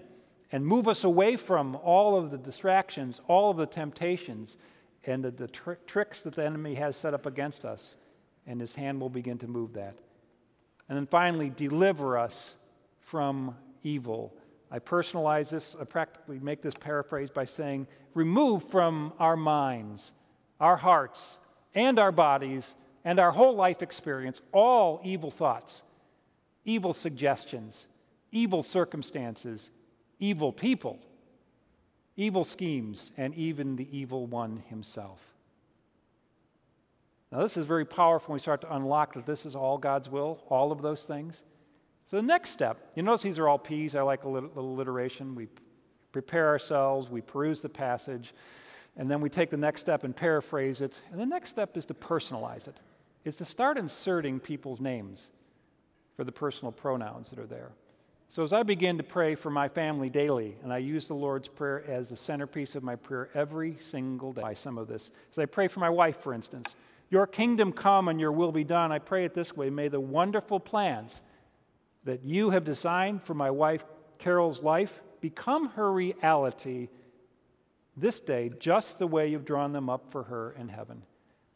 and 0.52 0.66
move 0.66 0.86
us 0.86 1.02
away 1.02 1.36
from 1.36 1.74
all 1.76 2.16
of 2.16 2.30
the 2.30 2.38
distractions, 2.38 3.20
all 3.26 3.50
of 3.50 3.56
the 3.56 3.66
temptations, 3.66 4.58
and 5.06 5.24
the, 5.24 5.30
the 5.30 5.48
tr- 5.48 5.72
tricks 5.86 6.22
that 6.22 6.34
the 6.34 6.44
enemy 6.44 6.74
has 6.74 6.94
set 6.94 7.14
up 7.14 7.26
against 7.26 7.64
us. 7.64 7.96
And 8.46 8.60
his 8.60 8.74
hand 8.74 9.00
will 9.00 9.08
begin 9.08 9.38
to 9.38 9.48
move 9.48 9.72
that. 9.74 9.96
And 10.88 10.98
then 10.98 11.06
finally, 11.06 11.48
deliver 11.48 12.18
us 12.18 12.56
from 13.00 13.56
evil. 13.82 14.36
I 14.70 14.78
personalize 14.78 15.50
this, 15.50 15.74
I 15.80 15.84
practically 15.84 16.38
make 16.38 16.60
this 16.60 16.74
paraphrase 16.74 17.30
by 17.30 17.44
saying, 17.44 17.86
remove 18.14 18.64
from 18.64 19.12
our 19.18 19.36
minds, 19.36 20.12
our 20.60 20.76
hearts, 20.76 21.38
and 21.74 21.98
our 21.98 22.12
bodies, 22.12 22.74
and 23.04 23.18
our 23.18 23.30
whole 23.30 23.54
life 23.54 23.80
experience 23.80 24.40
all 24.52 25.00
evil 25.04 25.30
thoughts, 25.30 25.82
evil 26.64 26.92
suggestions, 26.92 27.86
evil 28.30 28.62
circumstances, 28.62 29.70
evil 30.22 30.52
people, 30.52 31.00
evil 32.16 32.44
schemes, 32.44 33.10
and 33.16 33.34
even 33.34 33.74
the 33.76 33.88
evil 33.96 34.26
one 34.26 34.62
himself. 34.68 35.20
Now, 37.32 37.42
this 37.42 37.56
is 37.56 37.66
very 37.66 37.84
powerful 37.84 38.32
when 38.32 38.36
we 38.36 38.40
start 38.40 38.60
to 38.60 38.74
unlock 38.74 39.14
that 39.14 39.26
this 39.26 39.44
is 39.44 39.56
all 39.56 39.78
God's 39.78 40.08
will, 40.08 40.42
all 40.48 40.70
of 40.70 40.80
those 40.80 41.02
things. 41.02 41.42
So, 42.10 42.18
the 42.18 42.22
next 42.22 42.50
step, 42.50 42.92
you 42.94 43.02
notice 43.02 43.22
these 43.22 43.38
are 43.38 43.48
all 43.48 43.58
P's. 43.58 43.96
I 43.96 44.02
like 44.02 44.24
a 44.24 44.28
little, 44.28 44.50
alliteration. 44.54 45.34
We 45.34 45.48
prepare 46.12 46.48
ourselves, 46.48 47.08
we 47.08 47.22
peruse 47.22 47.60
the 47.60 47.70
passage, 47.70 48.32
and 48.96 49.10
then 49.10 49.20
we 49.20 49.30
take 49.30 49.50
the 49.50 49.56
next 49.56 49.80
step 49.80 50.04
and 50.04 50.14
paraphrase 50.14 50.82
it. 50.82 51.00
And 51.10 51.20
the 51.20 51.26
next 51.26 51.48
step 51.48 51.76
is 51.76 51.86
to 51.86 51.94
personalize 51.94 52.68
it, 52.68 52.78
is 53.24 53.36
to 53.36 53.44
start 53.44 53.76
inserting 53.76 54.38
people's 54.38 54.78
names 54.78 55.30
for 56.14 56.22
the 56.22 56.32
personal 56.32 56.70
pronouns 56.70 57.30
that 57.30 57.38
are 57.38 57.46
there. 57.46 57.72
So, 58.32 58.42
as 58.42 58.54
I 58.54 58.62
begin 58.62 58.96
to 58.96 59.02
pray 59.02 59.34
for 59.34 59.50
my 59.50 59.68
family 59.68 60.08
daily, 60.08 60.56
and 60.62 60.72
I 60.72 60.78
use 60.78 61.04
the 61.04 61.12
Lord's 61.12 61.48
Prayer 61.48 61.84
as 61.86 62.08
the 62.08 62.16
centerpiece 62.16 62.74
of 62.74 62.82
my 62.82 62.96
prayer 62.96 63.28
every 63.34 63.76
single 63.78 64.32
day, 64.32 64.40
by 64.40 64.54
some 64.54 64.78
of 64.78 64.88
this. 64.88 65.12
As 65.30 65.38
I 65.38 65.44
pray 65.44 65.68
for 65.68 65.80
my 65.80 65.90
wife, 65.90 66.16
for 66.16 66.32
instance, 66.32 66.74
Your 67.10 67.26
kingdom 67.26 67.72
come 67.72 68.08
and 68.08 68.18
your 68.18 68.32
will 68.32 68.50
be 68.50 68.64
done, 68.64 68.90
I 68.90 69.00
pray 69.00 69.26
it 69.26 69.34
this 69.34 69.54
way 69.54 69.68
May 69.68 69.88
the 69.88 70.00
wonderful 70.00 70.60
plans 70.60 71.20
that 72.04 72.24
you 72.24 72.48
have 72.48 72.64
designed 72.64 73.22
for 73.22 73.34
my 73.34 73.50
wife 73.50 73.84
Carol's 74.16 74.62
life 74.62 75.02
become 75.20 75.68
her 75.70 75.92
reality 75.92 76.88
this 77.98 78.18
day, 78.18 78.50
just 78.58 78.98
the 78.98 79.06
way 79.06 79.28
you've 79.28 79.44
drawn 79.44 79.74
them 79.74 79.90
up 79.90 80.10
for 80.10 80.22
her 80.22 80.56
in 80.58 80.70
heaven. 80.70 81.02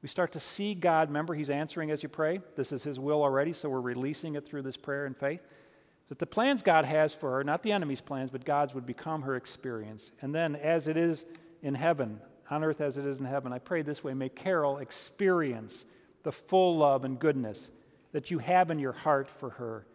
We 0.03 0.11
start 0.11 0.33
to 0.33 0.41
see 0.41 0.75
God. 0.75 1.09
Remember, 1.09 1.35
He's 1.35 1.49
answering 1.49 1.91
as 1.91 2.03
you 2.03 2.11
pray. 2.11 2.43
This 2.55 2.71
is 2.71 2.83
His 2.83 3.01
will 3.01 3.23
already, 3.23 3.55
so 3.55 3.71
we're 3.71 3.81
releasing 3.81 4.35
it 4.35 4.47
through 4.47 4.61
this 4.61 4.77
prayer 4.77 5.07
and 5.07 5.17
faith 5.17 5.41
that 6.09 6.19
the 6.19 6.27
plans 6.27 6.63
God 6.63 6.85
has 6.85 7.15
for 7.15 7.33
her, 7.33 7.45
not 7.45 7.63
the 7.63 7.73
enemy's 7.73 8.01
plans, 8.01 8.31
but 8.31 8.45
God's, 8.45 8.75
would 8.75 8.87
become 8.87 9.23
her 9.23 9.37
experience. 9.37 10.13
And 10.21 10.35
then, 10.35 10.55
as 10.57 10.89
it 10.89 10.97
is 10.97 11.25
in 11.63 11.75
heaven, 11.75 12.21
on 12.49 12.63
earth 12.63 12.81
as 12.81 12.97
it 12.97 13.05
is 13.05 13.19
in 13.19 13.25
heaven, 13.25 13.53
I 13.53 13.59
pray 13.59 13.83
this 13.83 14.05
way 14.05 14.15
may 14.15 14.29
Carol 14.29 14.79
experience 14.79 15.85
the 16.23 16.33
full 16.33 16.77
love 16.79 17.05
and 17.05 17.19
goodness 17.19 17.71
that 18.13 18.31
you 18.31 18.39
have 18.39 18.71
in 18.71 18.79
your 18.79 18.93
heart 18.93 19.29
for 19.29 19.51
her, 19.51 19.87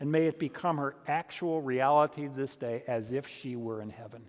and 0.00 0.12
may 0.12 0.26
it 0.26 0.38
become 0.38 0.76
her 0.76 0.96
actual 1.08 1.62
reality 1.62 2.28
this 2.28 2.56
day 2.56 2.82
as 2.86 3.12
if 3.12 3.26
she 3.26 3.56
were 3.56 3.80
in 3.80 3.90
heaven. 3.90 4.22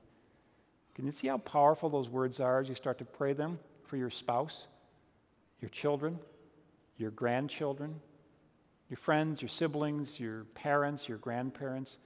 Can 0.96 1.06
you 1.06 1.12
see 1.12 1.28
how 1.28 1.38
powerful 1.38 1.90
those 1.90 2.10
words 2.10 2.40
are 2.40 2.62
as 2.62 2.70
you 2.70 2.76
start 2.76 2.98
to 3.00 3.06
pray 3.06 3.34
them 3.34 3.60
for 3.84 3.98
your 3.98 4.10
spouse, 4.10 4.68
your 5.60 5.70
children, 5.70 6.18
your 6.98 7.12
grandchildren? 7.12 8.00
Your 8.90 8.98
friends, 8.98 9.42
your 9.42 9.50
siblings, 9.50 10.20
your 10.20 10.44
parents, 10.56 11.10
your 11.10 11.18
grandparents. 11.18 11.98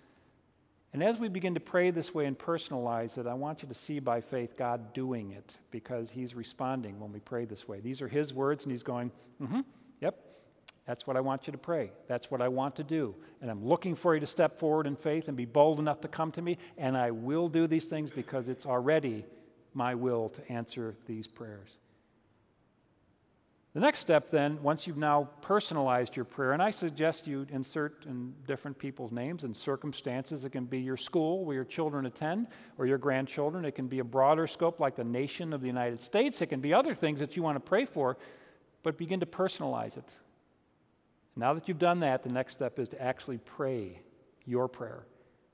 And 0.92 1.04
as 1.04 1.20
we 1.20 1.28
begin 1.28 1.54
to 1.54 1.60
pray 1.60 1.92
this 1.92 2.14
way 2.14 2.26
and 2.26 2.38
personalize 2.38 3.18
it, 3.18 3.28
I 3.28 3.34
want 3.36 3.62
you 3.62 3.68
to 3.68 3.74
see 3.74 4.00
by 4.00 4.22
faith 4.22 4.58
God 4.58 4.94
doing 4.94 5.32
it 5.32 5.58
because 5.70 6.10
He's 6.10 6.34
responding 6.34 7.00
when 7.00 7.12
we 7.12 7.20
pray 7.20 7.46
this 7.46 7.68
way. 7.68 7.80
These 7.80 8.02
are 8.02 8.08
His 8.08 8.34
words, 8.34 8.64
and 8.64 8.72
He's 8.72 8.84
going, 8.84 9.12
mm 9.42 9.48
hmm, 9.48 9.60
yep, 10.02 10.18
that's 10.88 11.06
what 11.06 11.16
I 11.16 11.22
want 11.22 11.46
you 11.46 11.52
to 11.52 11.60
pray. 11.60 11.92
That's 12.08 12.32
what 12.32 12.42
I 12.42 12.48
want 12.48 12.78
to 12.78 12.84
do. 12.84 13.14
And 13.42 13.52
I'm 13.52 13.64
looking 13.64 13.94
for 13.94 14.16
you 14.16 14.20
to 14.22 14.28
step 14.28 14.58
forward 14.58 14.88
in 14.88 14.96
faith 14.96 15.28
and 15.28 15.38
be 15.38 15.46
bold 15.46 15.80
enough 15.80 16.02
to 16.02 16.08
come 16.08 16.32
to 16.32 16.42
me, 16.42 16.58
and 16.78 16.98
I 16.98 17.12
will 17.12 17.50
do 17.50 17.68
these 17.68 17.86
things 17.86 18.10
because 18.10 18.50
it's 18.50 18.66
already 18.66 19.26
my 19.76 19.94
will 19.94 20.30
to 20.30 20.52
answer 20.52 20.96
these 21.06 21.28
prayers. 21.28 21.78
The 23.76 23.80
next 23.80 24.00
step, 24.00 24.32
then, 24.32 24.62
once 24.64 24.88
you've 24.88 24.98
now 24.98 25.30
personalized 25.42 26.16
your 26.16 26.26
prayer, 26.26 26.54
and 26.54 26.62
I 26.62 26.72
suggest 26.72 27.28
you 27.28 27.46
insert 27.52 28.04
in 28.08 28.34
different 28.48 28.80
people's 28.80 29.12
names 29.12 29.44
and 29.44 29.56
circumstances. 29.56 30.44
It 30.44 30.50
can 30.50 30.66
be 30.66 30.80
your 30.80 30.98
school 30.98 31.46
where 31.46 31.54
your 31.54 31.66
children 31.66 32.08
attend 32.08 32.48
or 32.80 32.88
your 32.88 32.98
grandchildren. 32.98 33.66
It 33.66 33.76
can 33.76 33.88
be 33.88 34.00
a 34.00 34.04
broader 34.04 34.48
scope 34.48 34.80
like 34.80 34.96
the 34.96 35.04
nation 35.04 35.54
of 35.54 35.62
the 35.62 35.68
United 35.68 36.02
States. 36.02 36.42
It 36.42 36.48
can 36.48 36.62
be 36.62 36.74
other 36.74 36.96
things 36.96 37.20
that 37.20 37.38
you 37.38 37.44
want 37.44 37.58
to 37.58 37.60
pray 37.60 37.86
for, 37.86 38.18
but 38.82 38.98
begin 38.98 39.20
to 39.20 39.28
personalize 39.28 39.98
it. 39.98 40.10
Now 41.36 41.54
that 41.54 41.68
you've 41.68 41.78
done 41.78 42.00
that, 42.00 42.24
the 42.24 42.30
next 42.30 42.54
step 42.54 42.80
is 42.80 42.90
to 42.90 43.00
actually 43.00 43.38
pray 43.38 44.02
your 44.46 44.68
prayer. 44.68 45.06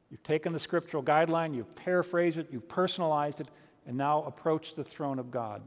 You've 0.10 0.24
taken 0.24 0.54
the 0.54 0.60
scriptural 0.60 1.04
guideline, 1.04 1.54
you've 1.54 1.76
paraphrased 1.76 2.38
it, 2.38 2.48
you've 2.50 2.70
personalized 2.70 3.42
it, 3.42 3.50
and 3.86 3.98
now 3.98 4.24
approach 4.24 4.74
the 4.74 4.86
throne 4.86 5.20
of 5.20 5.32
God. 5.32 5.62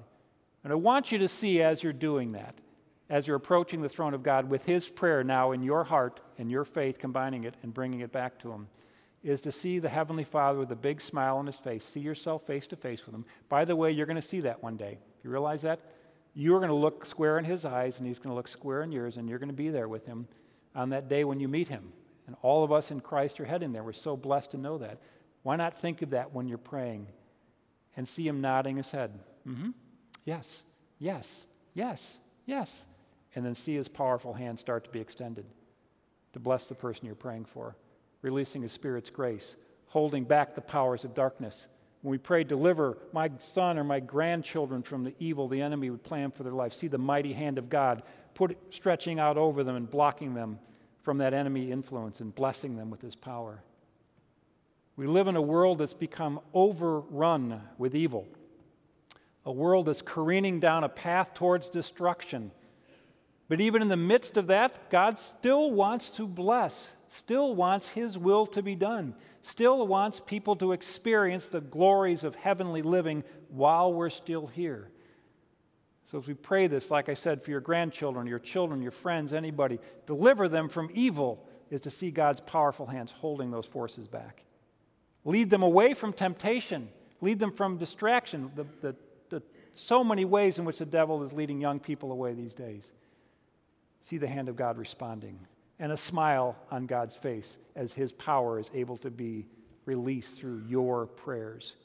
And 0.68 0.74
I 0.74 0.76
want 0.76 1.12
you 1.12 1.16
to 1.20 1.28
see 1.28 1.62
as 1.62 1.82
you're 1.82 1.94
doing 1.94 2.32
that, 2.32 2.54
as 3.08 3.26
you're 3.26 3.38
approaching 3.38 3.80
the 3.80 3.88
throne 3.88 4.12
of 4.12 4.22
God 4.22 4.50
with 4.50 4.66
His 4.66 4.86
prayer 4.86 5.24
now 5.24 5.52
in 5.52 5.62
your 5.62 5.82
heart 5.82 6.20
and 6.36 6.50
your 6.50 6.66
faith, 6.66 6.98
combining 6.98 7.44
it 7.44 7.54
and 7.62 7.72
bringing 7.72 8.00
it 8.00 8.12
back 8.12 8.38
to 8.40 8.52
Him, 8.52 8.68
is 9.22 9.40
to 9.40 9.50
see 9.50 9.78
the 9.78 9.88
Heavenly 9.88 10.24
Father 10.24 10.58
with 10.58 10.70
a 10.70 10.76
big 10.76 11.00
smile 11.00 11.38
on 11.38 11.46
His 11.46 11.56
face. 11.56 11.86
See 11.86 12.00
yourself 12.00 12.46
face 12.46 12.66
to 12.66 12.76
face 12.76 13.06
with 13.06 13.14
Him. 13.14 13.24
By 13.48 13.64
the 13.64 13.74
way, 13.74 13.92
you're 13.92 14.04
going 14.04 14.20
to 14.20 14.20
see 14.20 14.40
that 14.40 14.62
one 14.62 14.76
day. 14.76 14.98
If 15.18 15.24
you 15.24 15.30
realize 15.30 15.62
that, 15.62 15.80
you're 16.34 16.58
going 16.58 16.68
to 16.68 16.74
look 16.74 17.06
square 17.06 17.38
in 17.38 17.46
His 17.46 17.64
eyes, 17.64 17.96
and 17.96 18.06
He's 18.06 18.18
going 18.18 18.32
to 18.32 18.36
look 18.36 18.46
square 18.46 18.82
in 18.82 18.92
yours, 18.92 19.16
and 19.16 19.26
you're 19.26 19.38
going 19.38 19.48
to 19.48 19.54
be 19.54 19.70
there 19.70 19.88
with 19.88 20.04
Him 20.04 20.28
on 20.74 20.90
that 20.90 21.08
day 21.08 21.24
when 21.24 21.40
you 21.40 21.48
meet 21.48 21.68
Him. 21.68 21.94
And 22.26 22.36
all 22.42 22.62
of 22.62 22.72
us 22.72 22.90
in 22.90 23.00
Christ 23.00 23.40
are 23.40 23.46
heading 23.46 23.72
there. 23.72 23.84
We're 23.84 23.94
so 23.94 24.18
blessed 24.18 24.50
to 24.50 24.58
know 24.58 24.76
that. 24.76 24.98
Why 25.44 25.56
not 25.56 25.80
think 25.80 26.02
of 26.02 26.10
that 26.10 26.34
when 26.34 26.46
you're 26.46 26.58
praying 26.58 27.06
and 27.96 28.06
see 28.06 28.28
Him 28.28 28.42
nodding 28.42 28.76
His 28.76 28.90
head? 28.90 29.18
Mm-hmm. 29.48 29.70
Yes, 30.28 30.62
yes, 30.98 31.46
yes, 31.72 32.18
yes. 32.44 32.84
And 33.34 33.46
then 33.46 33.54
see 33.54 33.76
his 33.76 33.88
powerful 33.88 34.34
hand 34.34 34.58
start 34.58 34.84
to 34.84 34.90
be 34.90 35.00
extended 35.00 35.46
to 36.34 36.38
bless 36.38 36.66
the 36.66 36.74
person 36.74 37.06
you're 37.06 37.14
praying 37.14 37.46
for, 37.46 37.76
releasing 38.20 38.60
his 38.60 38.70
Spirit's 38.70 39.08
grace, 39.08 39.56
holding 39.86 40.24
back 40.24 40.54
the 40.54 40.60
powers 40.60 41.02
of 41.06 41.14
darkness. 41.14 41.66
When 42.02 42.10
we 42.10 42.18
pray, 42.18 42.44
deliver 42.44 42.98
my 43.14 43.30
son 43.38 43.78
or 43.78 43.84
my 43.84 44.00
grandchildren 44.00 44.82
from 44.82 45.02
the 45.02 45.14
evil 45.18 45.48
the 45.48 45.62
enemy 45.62 45.88
would 45.88 46.04
plan 46.04 46.30
for 46.30 46.42
their 46.42 46.52
life. 46.52 46.74
See 46.74 46.88
the 46.88 46.98
mighty 46.98 47.32
hand 47.32 47.56
of 47.56 47.70
God 47.70 48.02
put, 48.34 48.58
stretching 48.68 49.18
out 49.18 49.38
over 49.38 49.64
them 49.64 49.76
and 49.76 49.90
blocking 49.90 50.34
them 50.34 50.58
from 51.04 51.16
that 51.18 51.32
enemy 51.32 51.72
influence 51.72 52.20
and 52.20 52.34
blessing 52.34 52.76
them 52.76 52.90
with 52.90 53.00
his 53.00 53.16
power. 53.16 53.62
We 54.94 55.06
live 55.06 55.26
in 55.26 55.36
a 55.36 55.40
world 55.40 55.78
that's 55.78 55.94
become 55.94 56.40
overrun 56.52 57.62
with 57.78 57.94
evil 57.94 58.28
a 59.44 59.52
world 59.52 59.86
that's 59.86 60.02
careening 60.02 60.60
down 60.60 60.84
a 60.84 60.88
path 60.88 61.34
towards 61.34 61.70
destruction. 61.70 62.50
But 63.48 63.60
even 63.60 63.80
in 63.80 63.88
the 63.88 63.96
midst 63.96 64.36
of 64.36 64.48
that, 64.48 64.90
God 64.90 65.18
still 65.18 65.70
wants 65.70 66.10
to 66.10 66.26
bless 66.26 66.94
still 67.08 67.54
wants 67.54 67.88
His 67.88 68.16
will 68.16 68.46
to 68.48 68.62
be 68.62 68.74
done, 68.74 69.14
still 69.42 69.86
wants 69.86 70.20
people 70.20 70.54
to 70.56 70.72
experience 70.72 71.48
the 71.48 71.60
glories 71.60 72.22
of 72.22 72.34
heavenly 72.34 72.82
living 72.82 73.24
while 73.48 73.92
we're 73.92 74.10
still 74.10 74.46
here. 74.46 74.90
So, 76.04 76.18
as 76.18 76.26
we 76.26 76.34
pray 76.34 76.68
this, 76.68 76.90
like 76.90 77.08
I 77.08 77.14
said, 77.14 77.42
for 77.42 77.50
your 77.50 77.60
grandchildren, 77.60 78.26
your 78.26 78.38
children, 78.38 78.80
your 78.80 78.90
friends, 78.90 79.32
anybody, 79.32 79.78
deliver 80.06 80.48
them 80.48 80.68
from 80.68 80.88
evil 80.92 81.46
is 81.70 81.82
to 81.82 81.90
see 81.90 82.10
God's 82.10 82.40
powerful 82.40 82.86
hands 82.86 83.10
holding 83.10 83.50
those 83.50 83.66
forces 83.66 84.08
back. 84.08 84.42
Lead 85.24 85.50
them 85.50 85.62
away 85.62 85.92
from 85.92 86.14
temptation, 86.14 86.88
lead 87.20 87.38
them 87.38 87.52
from 87.52 87.76
distraction, 87.76 88.50
the, 88.54 88.66
the, 88.80 88.96
so 89.74 90.02
many 90.02 90.24
ways 90.24 90.58
in 90.58 90.64
which 90.64 90.78
the 90.78 90.86
devil 90.86 91.22
is 91.24 91.32
leading 91.32 91.60
young 91.60 91.80
people 91.80 92.12
away 92.12 92.34
these 92.34 92.54
days. 92.54 92.92
See 94.02 94.18
the 94.18 94.28
hand 94.28 94.48
of 94.48 94.56
God 94.56 94.78
responding 94.78 95.38
and 95.78 95.92
a 95.92 95.96
smile 95.96 96.56
on 96.70 96.86
God's 96.86 97.14
face 97.14 97.56
as 97.76 97.92
his 97.92 98.12
power 98.12 98.58
is 98.58 98.70
able 98.74 98.96
to 98.98 99.10
be 99.10 99.46
released 99.84 100.38
through 100.38 100.64
your 100.68 101.06
prayers. 101.06 101.76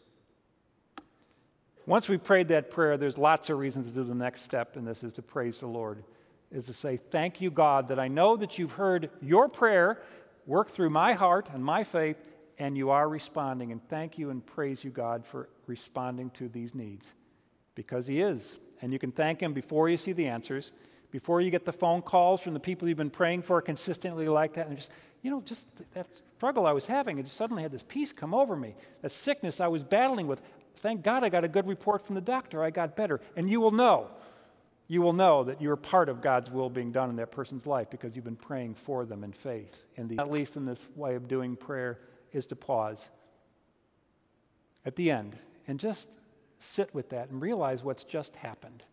Once 1.86 2.08
we 2.08 2.18
prayed 2.18 2.48
that 2.48 2.72
prayer, 2.72 2.98
there's 2.98 3.18
lots 3.18 3.50
of 3.50 3.58
reasons 3.58 3.88
to 3.88 3.92
do 3.92 4.04
the 4.04 4.16
next 4.16 4.42
step, 4.42 4.78
and 4.78 4.88
this 4.88 5.04
is 5.04 5.14
to 5.14 5.22
praise 5.22 5.60
the 5.60 5.68
Lord, 5.68 6.04
is 6.52 6.66
to 6.68 6.74
say, 6.74 6.98
Thank 6.98 7.42
you, 7.42 7.52
God, 7.52 7.90
that 7.90 8.00
I 8.00 8.08
know 8.08 8.38
that 8.38 8.58
you've 8.58 8.72
heard 8.72 9.10
your 9.22 9.50
prayer 9.50 10.02
work 10.46 10.70
through 10.70 10.90
my 10.90 11.14
heart 11.14 11.50
and 11.54 11.64
my 11.64 11.84
faith, 11.84 12.18
and 12.58 12.78
you 12.78 12.90
are 12.90 13.08
responding. 13.08 13.72
And 13.72 13.86
thank 13.90 14.18
you 14.18 14.30
and 14.30 14.46
praise 14.46 14.84
you, 14.84 14.92
God, 14.92 15.26
for 15.26 15.50
responding 15.68 16.30
to 16.32 16.48
these 16.48 16.74
needs 16.74 17.14
because 17.76 18.08
He 18.08 18.22
is. 18.22 18.60
And 18.82 18.92
you 18.92 19.00
can 19.00 19.12
thank 19.12 19.42
Him 19.42 19.54
before 19.54 19.90
you 19.90 19.98
see 19.98 20.14
the 20.14 20.28
answers 20.28 20.72
before 21.14 21.42
you 21.42 21.52
get 21.52 21.64
the 21.64 21.72
phone 21.72 22.02
calls 22.02 22.42
from 22.42 22.56
the 22.56 22.60
people 22.60 22.88
you've 22.88 22.98
been 22.98 23.12
praying 23.12 23.44
for 23.44 23.62
consistently 23.62 24.28
like 24.28 24.54
that, 24.56 24.66
and 24.66 24.76
just, 24.76 24.90
you 25.22 25.30
know, 25.30 25.42
just 25.42 25.68
that 25.94 26.08
struggle 26.36 26.66
I 26.66 26.72
was 26.72 26.88
having, 26.88 27.20
it 27.20 27.24
just 27.24 27.38
suddenly 27.38 27.62
had 27.62 27.72
this 27.72 27.84
peace 27.84 28.12
come 28.12 28.34
over 28.34 28.56
me. 28.56 28.74
That 29.04 29.12
sickness 29.12 29.62
I 29.62 29.68
was 29.68 29.84
battling 29.84 30.26
with. 30.26 30.42
Thank 30.78 31.04
God 31.04 31.24
I 31.24 31.30
got 31.30 31.44
a 31.44 31.48
good 31.48 31.68
report 31.68 32.04
from 32.04 32.16
the 32.16 32.22
doctor. 32.22 32.64
I 32.64 32.72
got 32.72 32.96
better. 32.96 33.22
And 33.36 33.48
you 33.48 33.62
will 33.62 33.70
know, 33.70 34.10
you 34.88 35.04
will 35.04 35.14
know 35.14 35.44
that 35.44 35.62
you're 35.62 35.76
part 35.76 36.10
of 36.10 36.20
God's 36.20 36.50
will 36.50 36.72
being 36.72 36.92
done 36.92 37.12
in 37.12 37.16
that 37.18 37.32
person's 37.32 37.68
life 37.68 37.92
because 37.92 38.16
you've 38.16 38.26
been 38.26 38.36
praying 38.36 38.74
for 38.74 39.06
them 39.06 39.24
in 39.24 39.34
faith. 39.34 39.86
And 39.98 40.10
the, 40.10 40.18
at 40.18 40.32
least 40.32 40.56
in 40.56 40.66
this 40.66 40.82
way 40.96 41.14
of 41.14 41.28
doing 41.28 41.56
prayer 41.56 42.00
is 42.32 42.48
to 42.48 42.56
pause 42.56 43.08
at 44.84 44.96
the 44.96 45.12
end 45.12 45.38
and 45.68 45.80
just 45.80 46.08
sit 46.64 46.94
with 46.94 47.10
that 47.10 47.30
and 47.30 47.42
realize 47.42 47.84
what's 47.84 48.04
just 48.04 48.36
happened. 48.38 48.84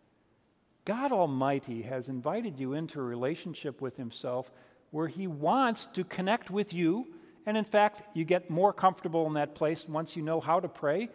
God 0.84 1.12
Almighty 1.12 1.82
has 1.82 2.08
invited 2.08 2.58
you 2.58 2.74
into 2.74 3.00
a 3.00 3.02
relationship 3.02 3.80
with 3.80 3.96
Himself 3.96 4.50
where 4.90 5.08
He 5.08 5.26
wants 5.26 5.86
to 5.86 6.04
connect 6.04 6.50
with 6.50 6.72
you. 6.74 7.06
And 7.46 7.56
in 7.56 7.64
fact, 7.64 8.02
you 8.16 8.24
get 8.24 8.50
more 8.50 8.72
comfortable 8.72 9.26
in 9.26 9.34
that 9.34 9.54
place 9.54 9.88
once 9.88 10.16
you 10.16 10.22
know 10.22 10.40
how 10.40 10.60
to 10.60 10.68
pray. 10.68 11.10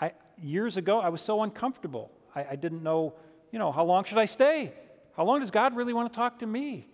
I, 0.00 0.12
years 0.40 0.76
ago, 0.76 1.00
I 1.00 1.08
was 1.08 1.20
so 1.20 1.42
uncomfortable. 1.42 2.10
I, 2.34 2.46
I 2.52 2.56
didn't 2.56 2.82
know, 2.82 3.14
you 3.52 3.58
know, 3.58 3.72
how 3.72 3.84
long 3.84 4.04
should 4.04 4.18
I 4.18 4.26
stay? 4.26 4.72
How 5.16 5.24
long 5.24 5.40
does 5.40 5.50
God 5.50 5.76
really 5.76 5.92
want 5.92 6.12
to 6.12 6.16
talk 6.16 6.38
to 6.38 6.46
me? 6.46 6.86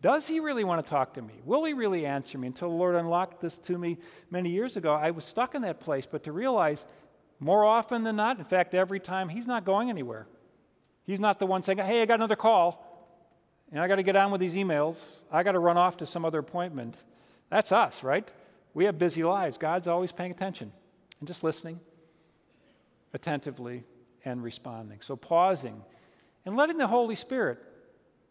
Does 0.00 0.26
He 0.26 0.40
really 0.40 0.64
want 0.64 0.84
to 0.84 0.88
talk 0.88 1.14
to 1.14 1.22
me? 1.22 1.34
Will 1.44 1.64
He 1.64 1.72
really 1.72 2.06
answer 2.06 2.38
me? 2.38 2.46
Until 2.46 2.70
the 2.70 2.76
Lord 2.76 2.94
unlocked 2.94 3.40
this 3.40 3.58
to 3.60 3.76
me 3.76 3.98
many 4.30 4.50
years 4.50 4.76
ago, 4.76 4.94
I 4.94 5.10
was 5.10 5.24
stuck 5.24 5.54
in 5.54 5.62
that 5.62 5.80
place. 5.80 6.06
But 6.10 6.24
to 6.24 6.32
realize 6.32 6.84
more 7.40 7.64
often 7.64 8.02
than 8.02 8.16
not, 8.16 8.38
in 8.38 8.44
fact, 8.44 8.74
every 8.74 9.00
time, 9.00 9.28
He's 9.28 9.46
not 9.46 9.64
going 9.64 9.90
anywhere. 9.90 10.26
He's 11.04 11.20
not 11.20 11.38
the 11.38 11.46
one 11.46 11.62
saying, 11.62 11.78
hey, 11.78 12.02
I 12.02 12.06
got 12.06 12.16
another 12.16 12.36
call, 12.36 12.84
and 13.72 13.80
I 13.80 13.88
got 13.88 13.96
to 13.96 14.02
get 14.02 14.16
on 14.16 14.30
with 14.30 14.40
these 14.40 14.54
emails. 14.54 14.98
I 15.30 15.42
got 15.42 15.52
to 15.52 15.58
run 15.58 15.76
off 15.76 15.98
to 15.98 16.06
some 16.06 16.24
other 16.24 16.40
appointment. 16.40 17.02
That's 17.50 17.72
us, 17.72 18.02
right? 18.02 18.30
We 18.74 18.84
have 18.84 18.98
busy 18.98 19.24
lives. 19.24 19.58
God's 19.58 19.88
always 19.88 20.12
paying 20.12 20.30
attention 20.30 20.72
and 21.20 21.26
just 21.26 21.42
listening 21.42 21.80
attentively 23.14 23.84
and 24.24 24.42
responding. 24.42 25.00
So 25.00 25.16
pausing 25.16 25.82
and 26.44 26.56
letting 26.56 26.76
the 26.76 26.86
Holy 26.86 27.14
Spirit 27.14 27.58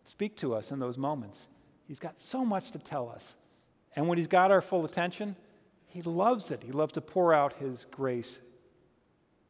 speak 0.06 0.38
to 0.38 0.54
us 0.54 0.72
in 0.72 0.80
those 0.80 0.98
moments. 0.98 1.48
He's 1.88 2.00
got 2.00 2.22
so 2.22 2.46
much 2.46 2.72
to 2.72 2.80
tell 2.80 3.10
us. 3.10 3.36
And 3.96 4.08
when 4.08 4.18
He's 4.18 4.28
got 4.28 4.52
our 4.52 4.62
full 4.62 4.86
attention, 4.86 5.36
He 5.88 6.02
loves 6.02 6.52
it. 6.52 6.64
He 6.64 6.72
loves 6.72 6.94
to 6.94 7.02
pour 7.02 7.34
out 7.34 7.54
His 7.54 7.86
grace 7.92 8.40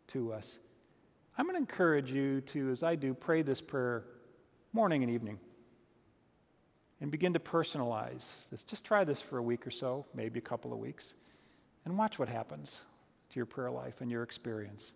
to 0.07 0.33
us. 0.33 0.59
I'm 1.37 1.45
going 1.45 1.55
to 1.55 1.59
encourage 1.59 2.11
you 2.11 2.41
to, 2.41 2.71
as 2.71 2.83
I 2.83 2.95
do, 2.95 3.13
pray 3.13 3.41
this 3.41 3.61
prayer 3.61 4.03
morning 4.73 5.03
and 5.03 5.11
evening 5.11 5.39
and 6.99 7.11
begin 7.11 7.33
to 7.33 7.39
personalize 7.39 8.49
this. 8.49 8.63
Just 8.63 8.83
try 8.83 9.03
this 9.03 9.21
for 9.21 9.37
a 9.37 9.43
week 9.43 9.67
or 9.67 9.71
so, 9.71 10.05
maybe 10.15 10.39
a 10.39 10.41
couple 10.41 10.73
of 10.73 10.79
weeks, 10.79 11.13
and 11.85 11.97
watch 11.97 12.17
what 12.17 12.27
happens 12.27 12.81
to 13.29 13.35
your 13.35 13.45
prayer 13.45 13.69
life 13.69 14.01
and 14.01 14.09
your 14.09 14.23
experience. 14.23 14.93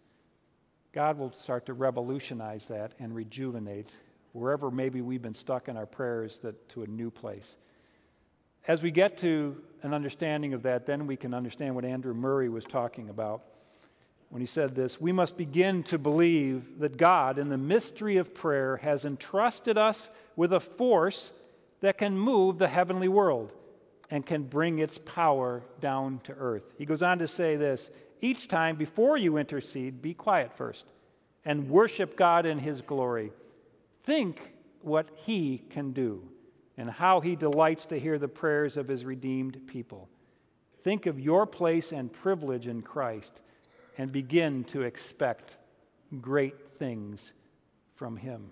God 0.93 1.17
will 1.17 1.32
start 1.32 1.67
to 1.67 1.74
revolutionize 1.74 2.65
that 2.65 2.93
and 3.00 3.15
rejuvenate 3.15 3.89
wherever 4.34 4.71
maybe 4.71 5.02
we've 5.02 5.21
been 5.21 5.34
stuck 5.34 5.67
in 5.67 5.78
our 5.78 5.86
prayers 5.86 6.39
that, 6.39 6.69
to 6.69 6.84
a 6.84 6.88
new 6.88 7.12
place. 7.12 7.56
As 8.67 8.82
we 8.82 8.91
get 8.91 9.17
to 9.19 9.62
an 9.84 9.93
understanding 9.93 10.54
of 10.54 10.63
that, 10.63 10.86
then 10.86 11.08
we 11.08 11.17
can 11.17 11.34
understand 11.34 11.76
what 11.76 11.86
Andrew 11.86 12.13
Murray 12.13 12.50
was 12.50 12.63
talking 12.63 13.10
about 13.10 13.43
when 14.31 14.41
he 14.41 14.47
said 14.47 14.73
this 14.73 14.99
We 14.99 15.11
must 15.11 15.37
begin 15.37 15.83
to 15.83 15.99
believe 15.99 16.79
that 16.79 16.97
God, 16.97 17.37
in 17.37 17.49
the 17.49 17.57
mystery 17.57 18.17
of 18.17 18.33
prayer, 18.33 18.77
has 18.77 19.05
entrusted 19.05 19.77
us 19.77 20.09
with 20.35 20.51
a 20.51 20.59
force 20.59 21.31
that 21.81 21.97
can 21.97 22.17
move 22.17 22.57
the 22.57 22.67
heavenly 22.67 23.09
world 23.09 23.53
and 24.09 24.25
can 24.25 24.43
bring 24.43 24.79
its 24.79 24.97
power 24.97 25.63
down 25.79 26.19
to 26.23 26.33
earth. 26.33 26.63
He 26.77 26.85
goes 26.85 27.03
on 27.03 27.19
to 27.19 27.27
say 27.27 27.55
this 27.57 27.91
each 28.21 28.47
time 28.47 28.77
before 28.77 29.17
you 29.17 29.37
intercede, 29.37 30.01
be 30.01 30.13
quiet 30.13 30.55
first 30.55 30.85
and 31.43 31.69
worship 31.69 32.15
God 32.15 32.45
in 32.45 32.59
His 32.59 32.81
glory. 32.81 33.31
Think 34.03 34.53
what 34.81 35.09
He 35.15 35.61
can 35.69 35.91
do 35.91 36.23
and 36.77 36.89
how 36.89 37.19
He 37.19 37.35
delights 37.35 37.85
to 37.87 37.99
hear 37.99 38.17
the 38.17 38.27
prayers 38.27 38.77
of 38.77 38.87
His 38.87 39.03
redeemed 39.03 39.67
people. 39.67 40.07
Think 40.83 41.05
of 41.05 41.19
your 41.19 41.45
place 41.45 41.91
and 41.91 42.11
privilege 42.11 42.67
in 42.67 42.81
Christ 42.81 43.41
and 43.97 44.12
begin 44.12 44.63
to 44.65 44.82
expect 44.82 45.56
great 46.19 46.77
things 46.77 47.34
from 47.95 48.15
Him. 48.17 48.49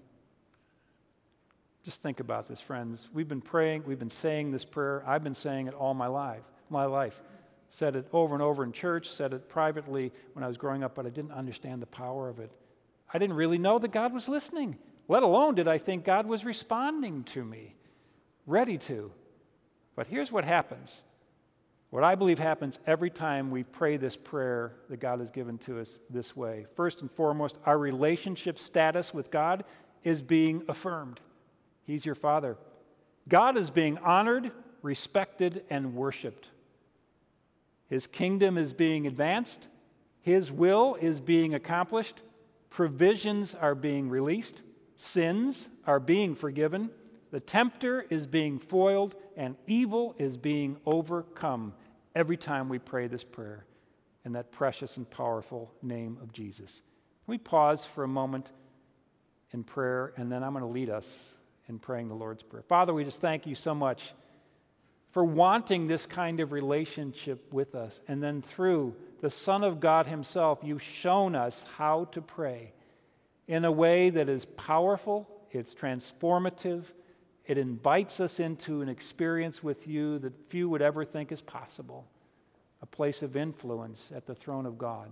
Just 1.83 2.01
think 2.01 2.19
about 2.19 2.47
this, 2.47 2.61
friends. 2.61 3.07
We've 3.13 3.27
been 3.27 3.41
praying, 3.41 3.83
we've 3.85 3.99
been 3.99 4.09
saying 4.09 4.51
this 4.51 4.65
prayer. 4.65 5.03
I've 5.07 5.23
been 5.23 5.35
saying 5.35 5.67
it 5.67 5.73
all 5.73 5.93
my 5.93 6.07
life, 6.07 6.43
my 6.69 6.85
life. 6.85 7.21
Said 7.69 7.95
it 7.95 8.07
over 8.11 8.33
and 8.33 8.41
over 8.41 8.63
in 8.63 8.71
church, 8.71 9.09
said 9.09 9.33
it 9.33 9.47
privately 9.47 10.11
when 10.33 10.43
I 10.43 10.47
was 10.47 10.57
growing 10.57 10.83
up, 10.83 10.95
but 10.95 11.05
I 11.05 11.09
didn't 11.09 11.31
understand 11.31 11.81
the 11.81 11.87
power 11.87 12.27
of 12.27 12.39
it. 12.39 12.51
I 13.13 13.19
didn't 13.19 13.35
really 13.35 13.57
know 13.57 13.79
that 13.79 13.91
God 13.91 14.13
was 14.13 14.27
listening, 14.27 14.77
let 15.07 15.23
alone 15.23 15.55
did 15.55 15.67
I 15.67 15.77
think 15.77 16.03
God 16.03 16.25
was 16.25 16.45
responding 16.45 17.23
to 17.25 17.43
me, 17.43 17.75
ready 18.45 18.77
to. 18.79 19.11
But 19.95 20.07
here's 20.07 20.31
what 20.31 20.45
happens 20.45 21.03
what 21.89 22.03
I 22.03 22.15
believe 22.15 22.37
happens 22.37 22.79
every 22.85 23.09
time 23.09 23.49
we 23.49 23.63
pray 23.63 23.97
this 23.97 24.15
prayer 24.15 24.73
that 24.89 24.99
God 24.99 25.19
has 25.19 25.31
given 25.31 25.57
to 25.59 25.79
us 25.79 25.97
this 26.09 26.35
way. 26.35 26.67
First 26.75 27.01
and 27.01 27.09
foremost, 27.09 27.57
our 27.65 27.77
relationship 27.77 28.59
status 28.59 29.13
with 29.13 29.31
God 29.31 29.63
is 30.03 30.21
being 30.21 30.63
affirmed. 30.67 31.19
He's 31.83 32.05
your 32.05 32.15
Father. 32.15 32.57
God 33.27 33.57
is 33.57 33.71
being 33.71 33.97
honored, 33.99 34.51
respected, 34.83 35.63
and 35.69 35.95
worshiped. 35.95 36.47
His 37.87 38.05
kingdom 38.05 38.57
is 38.57 38.71
being 38.71 39.07
advanced, 39.07 39.67
His 40.21 40.51
will 40.51 40.95
is 41.01 41.19
being 41.19 41.55
accomplished, 41.55 42.21
provisions 42.69 43.55
are 43.55 43.73
being 43.73 44.09
released, 44.09 44.61
sins 44.95 45.67
are 45.87 45.99
being 45.99 46.35
forgiven, 46.35 46.91
the 47.31 47.39
tempter 47.39 48.05
is 48.09 48.27
being 48.27 48.59
foiled 48.59 49.15
and 49.37 49.55
evil 49.67 50.15
is 50.17 50.37
being 50.37 50.77
overcome 50.85 51.73
every 52.15 52.37
time 52.37 52.69
we 52.69 52.79
pray 52.79 53.07
this 53.07 53.23
prayer 53.23 53.65
in 54.25 54.33
that 54.33 54.51
precious 54.51 54.97
and 54.97 55.09
powerful 55.09 55.71
name 55.81 56.17
of 56.21 56.33
Jesus. 56.33 56.81
Can 57.25 57.31
we 57.31 57.37
pause 57.37 57.85
for 57.85 58.03
a 58.03 58.07
moment 58.07 58.49
in 59.51 59.63
prayer 59.63 60.13
and 60.17 60.31
then 60.31 60.43
I'm 60.43 60.53
going 60.53 60.65
to 60.65 60.71
lead 60.71 60.89
us 60.89 61.35
in 61.69 61.79
praying 61.79 62.09
the 62.09 62.15
Lord's 62.15 62.43
Prayer. 62.43 62.63
Father, 62.63 62.93
we 62.93 63.03
just 63.03 63.21
thank 63.21 63.45
you 63.45 63.55
so 63.55 63.75
much 63.75 64.13
for 65.11 65.23
wanting 65.23 65.87
this 65.87 66.05
kind 66.05 66.39
of 66.39 66.51
relationship 66.51 67.53
with 67.53 67.75
us. 67.75 68.01
And 68.07 68.21
then 68.21 68.41
through 68.41 68.95
the 69.21 69.29
Son 69.29 69.63
of 69.63 69.79
God 69.79 70.07
Himself, 70.07 70.59
you've 70.63 70.81
shown 70.81 71.35
us 71.35 71.65
how 71.77 72.05
to 72.05 72.21
pray 72.21 72.73
in 73.47 73.65
a 73.65 73.71
way 73.71 74.09
that 74.09 74.29
is 74.29 74.45
powerful, 74.45 75.27
it's 75.51 75.73
transformative, 75.73 76.83
it 77.49 77.57
invites 77.57 78.19
us 78.19 78.39
into 78.39 78.81
an 78.81 78.89
experience 78.89 79.63
with 79.63 79.87
you 79.87 80.19
that 80.19 80.49
few 80.49 80.69
would 80.69 80.83
ever 80.83 81.03
think 81.03 81.31
is 81.31 81.41
possible 81.41 82.05
a 82.83 82.85
place 82.85 83.23
of 83.23 83.35
influence 83.35 84.11
at 84.15 84.27
the 84.27 84.35
throne 84.35 84.67
of 84.67 84.77
God. 84.77 85.09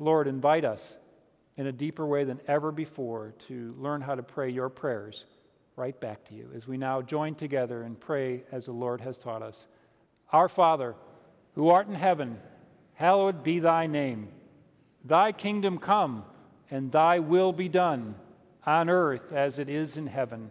Lord, 0.00 0.26
invite 0.26 0.64
us 0.64 0.98
in 1.56 1.68
a 1.68 1.72
deeper 1.72 2.04
way 2.04 2.24
than 2.24 2.40
ever 2.48 2.72
before 2.72 3.34
to 3.46 3.72
learn 3.78 4.00
how 4.00 4.16
to 4.16 4.22
pray 4.22 4.50
your 4.50 4.68
prayers 4.68 5.26
right 5.76 5.98
back 5.98 6.24
to 6.24 6.34
you 6.34 6.50
as 6.56 6.66
we 6.66 6.76
now 6.76 7.00
join 7.00 7.36
together 7.36 7.82
and 7.84 7.98
pray 7.98 8.42
as 8.50 8.64
the 8.64 8.72
Lord 8.72 9.00
has 9.00 9.16
taught 9.16 9.40
us. 9.40 9.68
Our 10.32 10.48
Father, 10.48 10.96
who 11.54 11.68
art 11.68 11.86
in 11.86 11.94
heaven, 11.94 12.40
hallowed 12.94 13.44
be 13.44 13.60
thy 13.60 13.86
name. 13.86 14.28
Thy 15.04 15.30
kingdom 15.30 15.78
come, 15.78 16.24
and 16.68 16.90
thy 16.90 17.20
will 17.20 17.52
be 17.52 17.68
done, 17.68 18.16
on 18.66 18.90
earth 18.90 19.32
as 19.32 19.60
it 19.60 19.68
is 19.68 19.96
in 19.96 20.08
heaven. 20.08 20.50